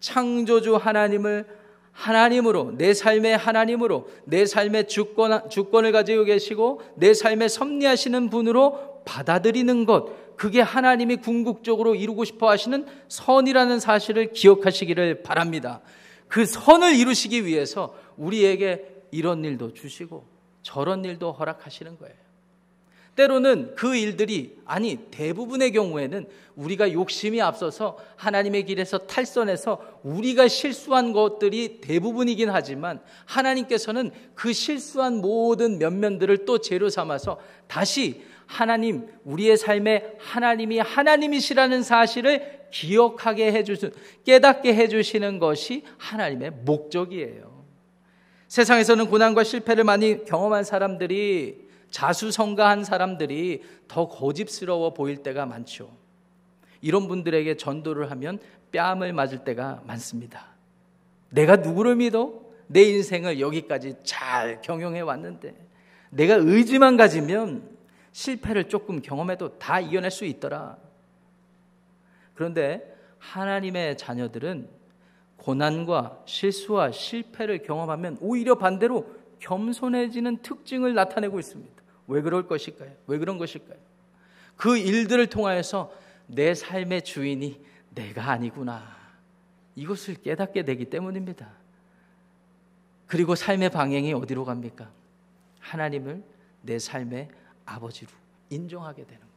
창조주 0.00 0.76
하나님을 0.76 1.46
하나님으로 1.92 2.72
내 2.76 2.94
삶의 2.94 3.36
하나님으로 3.36 4.08
내 4.24 4.46
삶의 4.46 4.88
주권 4.88 5.48
주권을 5.48 5.92
가지고 5.92 6.24
계시고 6.24 6.80
내 6.96 7.14
삶에 7.14 7.48
섭리하시는 7.48 8.30
분으로 8.30 9.02
받아들이는 9.04 9.84
것 9.84 10.36
그게 10.36 10.60
하나님이 10.60 11.16
궁극적으로 11.16 11.94
이루고 11.94 12.24
싶어 12.24 12.48
하시는 12.48 12.86
선이라는 13.08 13.78
사실을 13.78 14.32
기억하시기를 14.32 15.22
바랍니다. 15.22 15.82
그 16.28 16.46
선을 16.46 16.96
이루시기 16.96 17.44
위해서 17.44 17.94
우리에게 18.16 19.04
이런 19.10 19.44
일도 19.44 19.74
주시고 19.74 20.26
저런 20.62 21.04
일도 21.04 21.32
허락하시는 21.32 21.98
거예요. 21.98 22.21
때로는 23.14 23.74
그 23.76 23.94
일들이 23.94 24.56
아니 24.64 24.96
대부분의 25.10 25.72
경우에는 25.72 26.26
우리가 26.56 26.92
욕심이 26.92 27.42
앞서서 27.42 27.98
하나님의 28.16 28.64
길에서 28.64 28.98
탈선해서 28.98 30.00
우리가 30.02 30.48
실수한 30.48 31.12
것들이 31.12 31.80
대부분이긴 31.80 32.50
하지만 32.50 33.00
하나님께서는 33.26 34.10
그 34.34 34.52
실수한 34.52 35.20
모든 35.20 35.78
면면들을 35.78 36.44
또 36.46 36.58
재료 36.58 36.88
삼아서 36.88 37.38
다시 37.66 38.22
하나님 38.46 39.06
우리의 39.24 39.56
삶에 39.56 40.14
하나님이 40.18 40.78
하나님이시라는 40.78 41.82
사실을 41.82 42.62
기억하게 42.70 43.52
해주신 43.52 43.92
깨닫게 44.24 44.74
해주시는 44.74 45.38
것이 45.38 45.84
하나님의 45.98 46.52
목적이에요. 46.64 47.64
세상에서는 48.48 49.06
고난과 49.06 49.44
실패를 49.44 49.84
많이 49.84 50.24
경험한 50.24 50.64
사람들이 50.64 51.61
자수성가한 51.92 52.82
사람들이 52.84 53.62
더 53.86 54.08
고집스러워 54.08 54.94
보일 54.94 55.22
때가 55.22 55.46
많죠. 55.46 55.90
이런 56.80 57.06
분들에게 57.06 57.56
전도를 57.56 58.10
하면 58.10 58.40
뺨을 58.72 59.12
맞을 59.12 59.44
때가 59.44 59.82
많습니다. 59.86 60.48
내가 61.30 61.56
누구를 61.56 61.96
믿어? 61.96 62.42
내 62.66 62.82
인생을 62.82 63.38
여기까지 63.38 63.96
잘 64.02 64.60
경영해 64.62 65.00
왔는데 65.00 65.54
내가 66.10 66.34
의지만 66.34 66.96
가지면 66.96 67.70
실패를 68.12 68.68
조금 68.68 69.00
경험해도 69.00 69.58
다 69.58 69.78
이겨낼 69.78 70.10
수 70.10 70.24
있더라. 70.24 70.78
그런데 72.34 72.96
하나님의 73.18 73.98
자녀들은 73.98 74.68
고난과 75.36 76.22
실수와 76.24 76.90
실패를 76.90 77.62
경험하면 77.62 78.16
오히려 78.20 78.54
반대로 78.56 79.06
겸손해지는 79.40 80.38
특징을 80.38 80.94
나타내고 80.94 81.38
있습니다. 81.38 81.81
왜 82.06 82.20
그럴 82.22 82.46
것일까요? 82.46 82.90
왜 83.06 83.18
그런 83.18 83.38
것일까요? 83.38 83.78
그 84.56 84.76
일들을 84.76 85.26
통하여서 85.28 85.92
내 86.26 86.54
삶의 86.54 87.02
주인이 87.02 87.60
내가 87.94 88.30
아니구나. 88.30 88.96
이것을 89.74 90.14
깨닫게 90.16 90.64
되기 90.64 90.86
때문입니다. 90.86 91.48
그리고 93.06 93.34
삶의 93.34 93.70
방향이 93.70 94.12
어디로 94.12 94.44
갑니까? 94.44 94.90
하나님을 95.60 96.22
내 96.62 96.78
삶의 96.78 97.28
아버지로 97.64 98.10
인정하게 98.50 99.04
되는 99.04 99.18
거예요. 99.18 99.32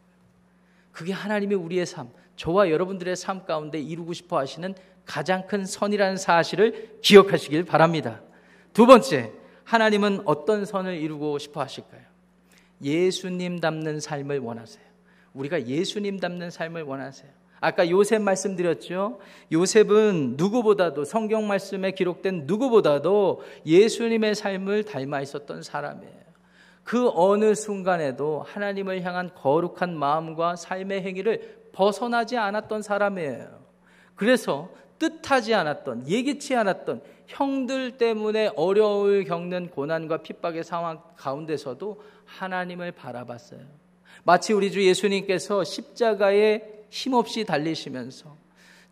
그게 0.92 1.14
하나님이 1.14 1.56
우리의 1.56 1.86
삶, 1.86 2.10
저와 2.36 2.70
여러분들의 2.70 3.16
삶 3.16 3.46
가운데 3.46 3.80
이루고 3.80 4.14
싶어 4.14 4.38
하시는 4.38 4.74
가장 5.06 5.46
큰 5.48 5.66
선이라는 5.66 6.18
사실을 6.18 7.00
기억하시길 7.02 7.66
바랍니다. 7.66 8.22
두 8.74 8.86
번째, 8.86 9.32
하나님은 9.64 10.22
어떤 10.26 10.66
선을 10.66 10.96
이루고 10.96 11.38
싶어 11.40 11.62
하실까요? 11.62 12.05
예수님 12.86 13.60
닮는 13.60 14.00
삶을 14.00 14.40
원하세요. 14.40 14.86
우리가 15.34 15.66
예수님 15.66 16.20
닮는 16.20 16.52
삶을 16.52 16.84
원하세요. 16.84 17.30
아까 17.60 17.90
요셉 17.90 18.22
말씀드렸죠. 18.22 19.20
요셉은 19.52 20.36
누구보다도 20.38 21.04
성경 21.04 21.48
말씀에 21.48 21.92
기록된 21.92 22.44
누구보다도 22.46 23.42
예수님의 23.66 24.36
삶을 24.36 24.84
닮아 24.84 25.22
있었던 25.22 25.64
사람이에요. 25.64 26.26
그 26.84 27.10
어느 27.16 27.56
순간에도 27.56 28.44
하나님을 28.48 29.02
향한 29.02 29.32
거룩한 29.34 29.98
마음과 29.98 30.56
삶의 30.56 31.02
행위를 31.02 31.58
벗어나지 31.72 32.38
않았던 32.38 32.84
사람이에요. 32.84 33.66
그래서 34.16 34.70
뜻하지 35.00 35.54
않았던, 35.56 36.08
예기치 36.08 36.56
않았던 36.56 37.02
형들 37.28 37.98
때문에 37.98 38.52
어려움을 38.56 39.24
겪는 39.24 39.72
고난과 39.72 40.18
핍박의 40.18 40.64
상황 40.64 41.02
가운데서도 41.18 42.02
하나님을 42.26 42.92
바라봤어요. 42.92 43.62
마치 44.24 44.54
우리 44.54 44.72
주 44.72 44.86
예수님께서 44.86 45.64
십자가에 45.64 46.62
힘없이 46.90 47.44
달리시면서 47.44 48.38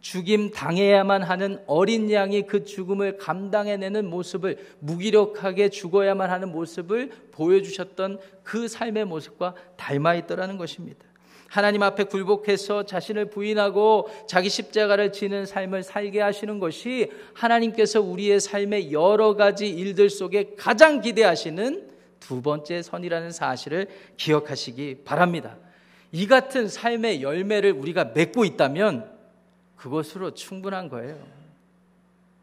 죽임 0.04 0.52
당해야만 0.52 1.24
하는 1.24 1.64
어린 1.66 2.12
양이 2.12 2.46
그 2.46 2.66
죽음을 2.66 3.18
감당해내는 3.18 4.10
모습을 4.10 4.58
무기력하게 4.80 5.70
죽어야만 5.70 6.30
하는 6.30 6.52
모습을 6.52 7.10
보여주셨던 7.32 8.20
그 8.44 8.68
삶의 8.68 9.06
모습과 9.06 9.56
닮아 9.78 10.16
있더라는 10.16 10.58
것입니다. 10.58 11.06
하나님 11.48 11.84
앞에 11.84 12.04
굴복해서 12.06 12.84
자신을 12.84 13.30
부인하고 13.30 14.10
자기 14.28 14.50
십자가를 14.50 15.14
지는 15.14 15.46
삶을 15.46 15.84
살게 15.84 16.20
하시는 16.20 16.60
것이 16.60 17.12
하나님께서 17.34 18.02
우리의 18.02 18.42
삶의 18.42 18.92
여러 18.92 19.36
가지 19.36 19.70
일들 19.70 20.10
속에 20.10 20.56
가장 20.58 21.00
기대하시는 21.00 21.93
두 22.24 22.42
번째 22.42 22.82
선이라는 22.82 23.32
사실을 23.32 23.88
기억하시기 24.16 25.04
바랍니다. 25.04 25.58
이 26.12 26.26
같은 26.28 26.70
삶의 26.70 27.22
열매를 27.22 27.74
우리가 27.74 28.06
맺고 28.16 28.46
있다면 28.46 29.12
그것으로 29.76 30.34
충분한 30.34 30.88
거예요. 30.88 31.22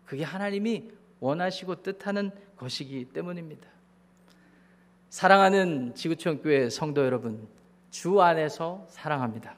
그게 0.05 0.23
하나님이 0.23 0.91
원하시고 1.21 1.83
뜻하는 1.83 2.31
것이기 2.57 3.07
때문입니다. 3.07 3.67
사랑하는 5.09 5.95
지구촌 5.95 6.43
교회 6.43 6.69
성도 6.69 7.05
여러분, 7.05 7.49
주 7.91 8.21
안에서 8.21 8.87
사랑합니다. 8.91 9.57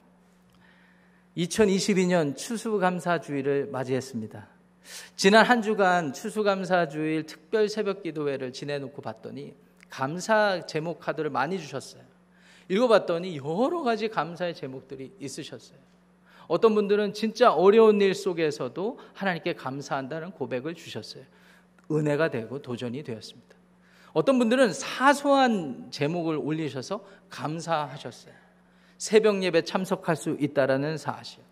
2022년 1.35 2.37
추수감사주의를 2.37 3.67
맞이했습니다. 3.71 4.47
지난 5.15 5.45
한 5.45 5.61
주간 5.61 6.13
추수감사주일 6.13 7.25
특별 7.25 7.67
새벽 7.67 8.03
기도회를 8.03 8.53
지내놓고 8.53 9.01
봤더니 9.01 9.53
감사 9.93 10.65
제목 10.65 10.99
카드를 10.99 11.29
많이 11.29 11.59
주셨어요. 11.59 12.01
읽어봤더니 12.67 13.37
여러 13.37 13.83
가지 13.83 14.07
감사의 14.07 14.55
제목들이 14.55 15.13
있으셨어요. 15.19 15.77
어떤 16.47 16.73
분들은 16.73 17.13
진짜 17.13 17.53
어려운 17.53 18.01
일 18.01 18.15
속에서도 18.15 18.99
하나님께 19.13 19.53
감사한다는 19.53 20.31
고백을 20.31 20.73
주셨어요. 20.73 21.23
은혜가 21.91 22.31
되고 22.31 22.59
도전이 22.59 23.03
되었습니다. 23.03 23.55
어떤 24.13 24.39
분들은 24.39 24.73
사소한 24.73 25.91
제목을 25.91 26.37
올리셔서 26.37 27.05
감사하셨어요. 27.29 28.33
새벽 28.97 29.43
예배 29.43 29.61
참석할 29.61 30.15
수 30.15 30.35
있다라는 30.39 30.97
사실. 30.97 31.43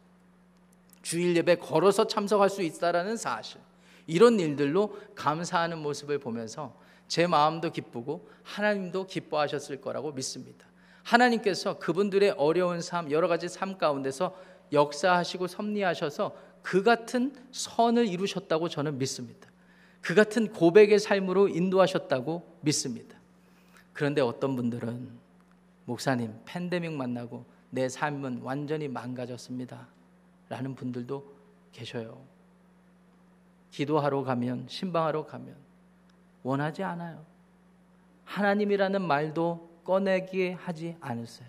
주일 1.03 1.35
예배 1.35 1.57
걸어서 1.57 2.07
참석할 2.07 2.49
수 2.49 2.63
있다라는 2.63 3.17
사실. 3.17 3.61
이런 4.07 4.39
일들로 4.39 4.97
감사하는 5.13 5.77
모습을 5.77 6.17
보면서 6.17 6.81
제 7.11 7.27
마음도 7.27 7.73
기쁘고 7.73 8.25
하나님도 8.43 9.05
기뻐하셨을 9.05 9.81
거라고 9.81 10.13
믿습니다. 10.13 10.65
하나님께서 11.03 11.77
그분들의 11.77 12.35
어려운 12.37 12.79
삶, 12.79 13.11
여러 13.11 13.27
가지 13.27 13.49
삶 13.49 13.77
가운데서 13.77 14.33
역사하시고 14.71 15.47
섭리하셔서 15.47 16.33
그 16.61 16.83
같은 16.83 17.35
선을 17.51 18.07
이루셨다고 18.07 18.69
저는 18.69 18.97
믿습니다. 18.97 19.49
그 19.99 20.15
같은 20.15 20.53
고백의 20.53 20.99
삶으로 20.99 21.49
인도하셨다고 21.49 22.59
믿습니다. 22.61 23.17
그런데 23.91 24.21
어떤 24.21 24.55
분들은 24.55 25.09
목사님 25.83 26.33
팬데믹 26.45 26.93
만나고 26.93 27.43
내 27.71 27.89
삶은 27.89 28.39
완전히 28.41 28.87
망가졌습니다. 28.87 29.85
라는 30.47 30.75
분들도 30.75 31.29
계셔요. 31.73 32.21
기도하러 33.71 34.23
가면 34.23 34.67
신방하러 34.69 35.25
가면 35.25 35.70
원하지 36.43 36.83
않아요. 36.83 37.25
하나님이라는 38.25 39.01
말도 39.01 39.81
꺼내게 39.83 40.53
하지 40.53 40.95
않으세요. 40.99 41.47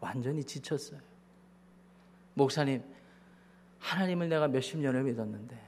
완전히 0.00 0.44
지쳤어요. 0.44 1.00
목사님, 2.34 2.82
하나님을 3.78 4.28
내가 4.28 4.48
몇십 4.48 4.78
년을 4.78 5.04
믿었는데 5.04 5.58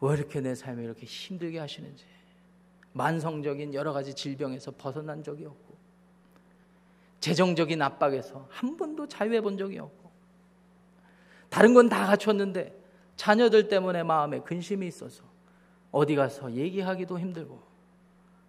왜 0.00 0.14
이렇게 0.14 0.40
내 0.40 0.54
삶을 0.54 0.84
이렇게 0.84 1.06
힘들게 1.06 1.58
하시는지 1.58 2.04
만성적인 2.92 3.74
여러 3.74 3.92
가지 3.92 4.14
질병에서 4.14 4.72
벗어난 4.76 5.22
적이 5.22 5.46
없고 5.46 5.74
재정적인 7.20 7.80
압박에서 7.82 8.46
한 8.50 8.76
번도 8.76 9.08
자유해 9.08 9.40
본 9.40 9.56
적이 9.56 9.78
없고 9.80 10.10
다른 11.48 11.74
건 11.74 11.88
다 11.88 12.06
갖췄는데 12.06 12.80
자녀들 13.16 13.68
때문에 13.68 14.02
마음에 14.02 14.40
근심이 14.40 14.86
있어서 14.86 15.24
어디 15.94 16.16
가서 16.16 16.52
얘기하기도 16.52 17.20
힘들고 17.20 17.62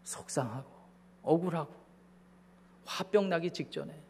속상하고 0.04 0.68
억울하고 1.22 1.72
화병 2.86 3.30
나기 3.30 3.52
직전에 3.52 4.02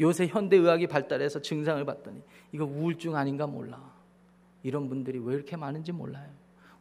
요새 0.00 0.26
현대 0.26 0.56
의학이 0.56 0.88
발달해서 0.88 1.42
증상을 1.42 1.84
봤더니 1.84 2.24
이거 2.50 2.64
우울증 2.64 3.14
아닌가 3.14 3.46
몰라. 3.46 3.94
이런 4.64 4.88
분들이 4.88 5.20
왜 5.20 5.36
이렇게 5.36 5.56
많은지 5.56 5.92
몰라요. 5.92 6.28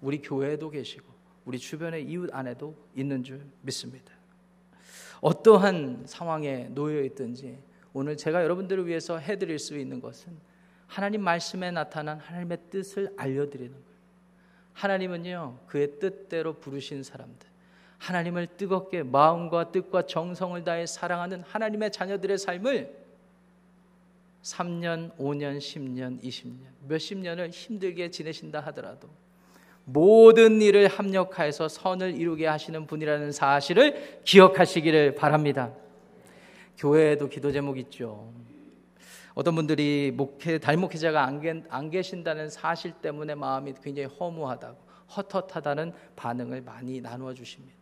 우리 0.01 0.23
교회에도 0.23 0.71
계시고 0.71 1.05
우리 1.45 1.59
주변의 1.59 2.03
이웃 2.05 2.33
안에도 2.33 2.75
있는 2.95 3.23
줄 3.23 3.45
믿습니다. 3.61 4.11
어떠한 5.21 6.05
상황에 6.07 6.69
놓여 6.69 7.03
있든지 7.03 7.59
오늘 7.93 8.17
제가 8.17 8.41
여러분들을 8.41 8.87
위해서 8.87 9.19
해드릴 9.19 9.59
수 9.59 9.77
있는 9.77 10.01
것은 10.01 10.35
하나님 10.87 11.21
말씀에 11.21 11.69
나타난 11.69 12.17
하나님의 12.17 12.57
뜻을 12.71 13.13
알려드리는 13.17 13.71
거예요. 13.71 13.92
하나님은요, 14.73 15.59
그의 15.67 15.99
뜻대로 15.99 16.53
부르신 16.53 17.03
사람들, 17.03 17.47
하나님을 17.99 18.47
뜨겁게 18.57 19.03
마음과 19.03 19.71
뜻과 19.71 20.07
정성을 20.07 20.63
다해 20.63 20.85
사랑하는 20.85 21.43
하나님의 21.43 21.91
자녀들의 21.91 22.37
삶을 22.37 23.03
3년, 24.41 25.15
5년, 25.17 25.57
10년, 25.57 26.21
20년, 26.21 26.65
몇십 26.87 27.17
년을 27.19 27.49
힘들게 27.49 28.11
지내신다 28.11 28.59
하더라도 28.59 29.07
모든 29.85 30.61
일을 30.61 30.87
합력하여서 30.87 31.69
선을 31.69 32.15
이루게 32.15 32.47
하시는 32.47 32.85
분이라는 32.85 33.31
사실을 33.31 34.21
기억하시기를 34.23 35.15
바랍니다. 35.15 35.73
교회에도 36.77 37.29
기도 37.29 37.51
제목 37.51 37.77
있죠. 37.79 38.31
어떤 39.33 39.55
분들이 39.55 40.11
목회, 40.15 40.59
달목회자가 40.59 41.23
안, 41.23 41.41
계, 41.41 41.63
안 41.69 41.89
계신다는 41.89 42.49
사실 42.49 42.91
때문에 42.93 43.35
마음이 43.35 43.73
굉장히 43.81 44.07
허무하다고, 44.07 44.77
헛헛하다는 45.15 45.93
반응을 46.15 46.61
많이 46.61 47.01
나누어 47.01 47.33
주십니다. 47.33 47.79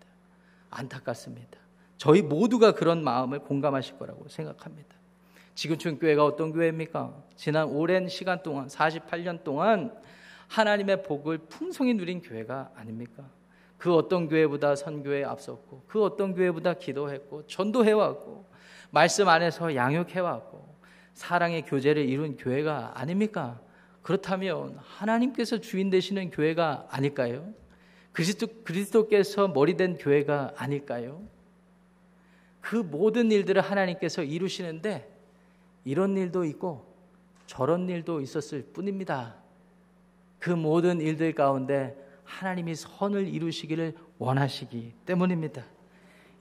안타깝습니다. 0.70 1.60
저희 1.98 2.22
모두가 2.22 2.74
그런 2.74 3.04
마음을 3.04 3.40
공감하실 3.40 3.98
거라고 3.98 4.28
생각합니다. 4.30 4.96
지금촌 5.54 6.00
교회가 6.00 6.26
어떤 6.26 6.54
교회입니까? 6.54 7.14
지난 7.36 7.68
오랜 7.68 8.08
시간 8.08 8.42
동안 8.42 8.68
48년 8.68 9.44
동안 9.44 9.94
하나님의 10.48 11.04
복을 11.04 11.38
풍성히 11.50 11.94
누린 11.94 12.22
교회가 12.22 12.72
아닙니까? 12.76 13.30
그 13.78 13.94
어떤 13.94 14.28
교회보다 14.28 14.76
선교에 14.76 15.24
앞섰고 15.24 15.84
그 15.88 16.04
어떤 16.04 16.34
교회보다 16.34 16.76
기도했고 16.76 17.46
전도해 17.48 17.92
왔고 17.92 18.46
말씀 18.90 19.28
안에서 19.28 19.76
양육해 19.76 20.20
왔고 20.20 20.71
사랑의 21.14 21.64
교제를 21.64 22.08
이룬 22.08 22.38
교회가 22.38 22.94
아닙니까? 22.96 23.60
그렇다면 24.02 24.78
하나님께서 24.80 25.60
주인 25.60 25.90
되시는 25.90 26.32
교회가 26.32 26.88
아닐까요? 26.90 27.54
그리스도, 28.12 28.48
그리스도께서 28.64 29.48
머리 29.48 29.78
된 29.78 29.98
교회가 29.98 30.54
아닐까요? 30.58 31.22
그 32.60 32.76
모든 32.76 33.32
일들을 33.32 33.62
하나님께서 33.62 34.24
이루시는데 34.24 35.10
이런 35.84 36.16
일도 36.18 36.46
있고 36.46 36.86
저런 37.48 37.90
일도 37.90 38.22
있었을 38.22 38.64
뿐입니다. 38.74 39.36
그 40.40 40.50
모든 40.50 41.02
일들 41.02 41.34
가운데 41.34 41.96
하나님이 42.24 42.76
선을 42.76 43.28
이루시기를 43.28 43.96
원하시기 44.18 44.94
때문입니다. 45.06 45.66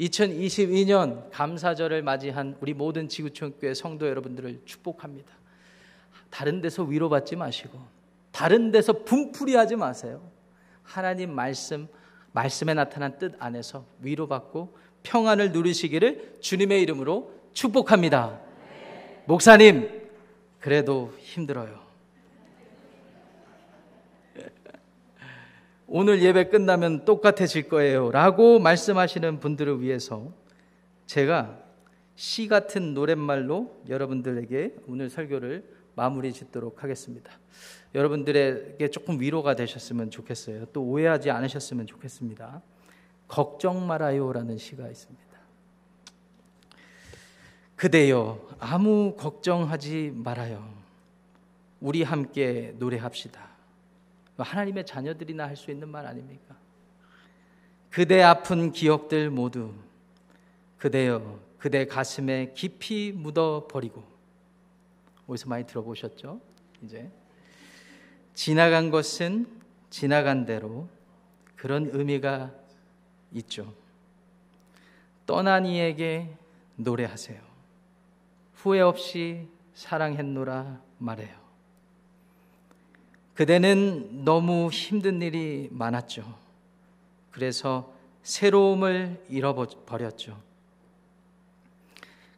2022년 0.01 1.31
감사절을 1.31 2.03
맞이한 2.03 2.57
우리 2.61 2.73
모든 2.73 3.09
지구촌교회 3.09 3.75
성도 3.75 4.09
여러분들을 4.09 4.63
축복합니다. 4.65 5.31
다른 6.31 6.61
데서 6.61 6.85
위로받지 6.85 7.37
마시고 7.37 7.79
다른 8.33 8.71
데서 8.71 9.05
분풀이 9.05 9.55
하지 9.57 9.77
마세요. 9.77 10.23
하나님 10.83 11.35
말씀 11.35 11.87
말씀에 12.33 12.75
나타난 12.75 13.19
뜻 13.19 13.35
안에서 13.39 13.85
위로받고 14.01 14.77
평안을 15.03 15.53
누리시기를 15.53 16.39
주님의 16.41 16.81
이름으로 16.83 17.33
축복합니다. 17.53 18.41
목사님 19.27 20.09
그래도 20.61 21.13
힘들어요. 21.19 21.90
오늘 25.93 26.23
예배 26.23 26.51
끝나면 26.51 27.05
똑같아질 27.05 27.69
거예요. 27.69 28.13
라고 28.13 28.61
말씀하시는 28.61 29.41
분들을 29.41 29.81
위해서 29.83 30.33
제가 31.07 31.59
시 32.15 32.47
같은 32.47 32.95
노랫말로 32.95 33.83
여러분들에게 33.89 34.77
오늘 34.87 35.11
설교를 35.11 35.65
마무리 35.97 36.33
짓도록 36.33 36.85
하겠습니다. 36.85 37.33
여러분들에게 37.97 38.87
조금 38.91 39.21
위로가 39.21 39.57
되셨으면 39.57 40.13
좋겠어요. 40.13 40.67
또 40.67 40.85
오해하지 40.85 41.33
않으셨으면 41.33 41.89
좋겠습니다. 41.89 42.63
걱정 43.27 43.85
말아요라는 43.89 44.59
시가 44.59 44.89
있습니다. 44.89 45.25
그대여 47.75 48.49
아무 48.61 49.17
걱정하지 49.17 50.13
말아요. 50.15 50.73
우리 51.81 52.05
함께 52.05 52.77
노래합시다. 52.79 53.50
하나님의 54.45 54.87
자녀들이나 54.87 55.47
할 55.47 55.57
수 55.57 55.71
있는 55.71 55.89
말 55.89 56.07
아닙니까? 56.07 56.57
그대 57.91 58.23
아픈 58.23 58.73
기억들 58.73 59.31
모두 59.31 59.75
그대여 60.79 61.39
그대 61.59 61.87
가슴에 61.87 62.53
깊이 62.55 63.13
묻어 63.13 63.67
버리고 63.69 64.03
어디서 65.27 65.49
많이 65.49 65.67
들어보셨죠? 65.67 66.41
이제 66.83 67.11
지나간 68.35 68.91
것은 68.91 69.47
지나간 69.91 70.47
대로 70.47 70.89
그런 71.57 71.91
의미가 71.93 72.53
있죠. 73.33 73.75
떠난 75.27 75.67
이에게 75.67 76.35
노래하세요. 76.77 77.41
후회 78.55 78.81
없이 78.81 79.49
사랑했노라 79.75 80.81
말해요. 80.99 81.40
그대는 83.41 84.27
너무 84.27 84.69
힘든 84.69 85.23
일이 85.23 85.71
많았죠. 85.71 86.23
그래서 87.31 87.91
새로움을 88.23 89.25
잃어버렸죠. 89.31 90.39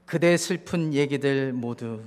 그대 0.06 0.36
슬픈 0.36 0.94
얘기들 0.94 1.52
모두 1.52 2.04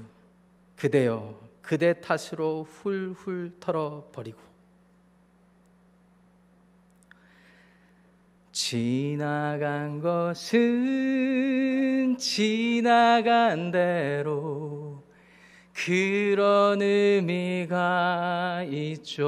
그대여 0.77 1.37
그대 1.61 1.99
탓으로 1.99 2.63
훌훌 2.63 3.57
털어버리고 3.59 4.39
지나간 8.53 9.99
것은 9.99 10.55
지나간 12.17 13.71
대로 13.71 14.84
그런 15.75 16.81
의미가 16.81 18.63
있죠. 18.69 19.25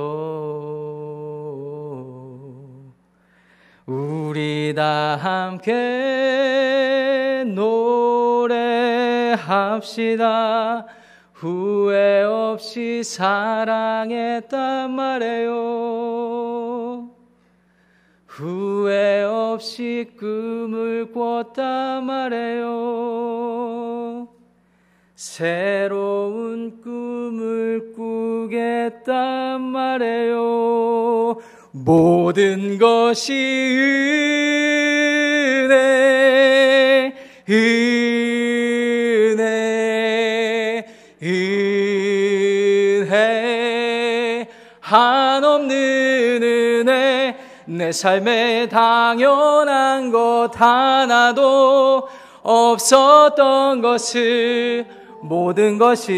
우리 3.86 4.74
다 4.74 5.18
함께 5.18 5.84
노래합시다. 9.36 9.98
후회 11.34 12.24
없이 12.24 13.04
사랑했단 13.04 14.90
말이에요. 14.92 15.52
후회 18.26 19.24
없이 19.24 20.10
꿈을 20.18 21.12
꿨단 21.12 22.06
말이에요. 22.06 23.18
새로운 25.18 26.80
꿈을 26.80 27.92
꾸겠단 27.96 29.60
말이에요. 29.60 31.38
모든 31.72 32.78
것이 32.78 33.34
은혜, 35.66 37.16
은혜, 37.50 38.06
은혜, 41.24 43.08
한없는 44.80 46.44
은혜, 46.44 47.36
내 47.66 47.92
삶에 47.92 48.70
당연한 48.70 50.12
것 50.12 50.52
하나도 50.56 52.08
없었던 52.44 53.82
것을 53.82 54.97
모든 55.22 55.78
것이 55.78 56.14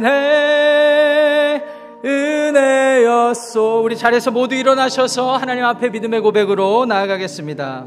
은혜 0.00 1.62
은혜였소 2.04 3.82
우리 3.84 3.96
자리에서 3.96 4.30
모두 4.30 4.54
일어나셔서 4.54 5.36
하나님 5.36 5.64
앞에 5.64 5.90
믿음의 5.90 6.20
고백으로 6.20 6.84
나아가겠습니다. 6.86 7.86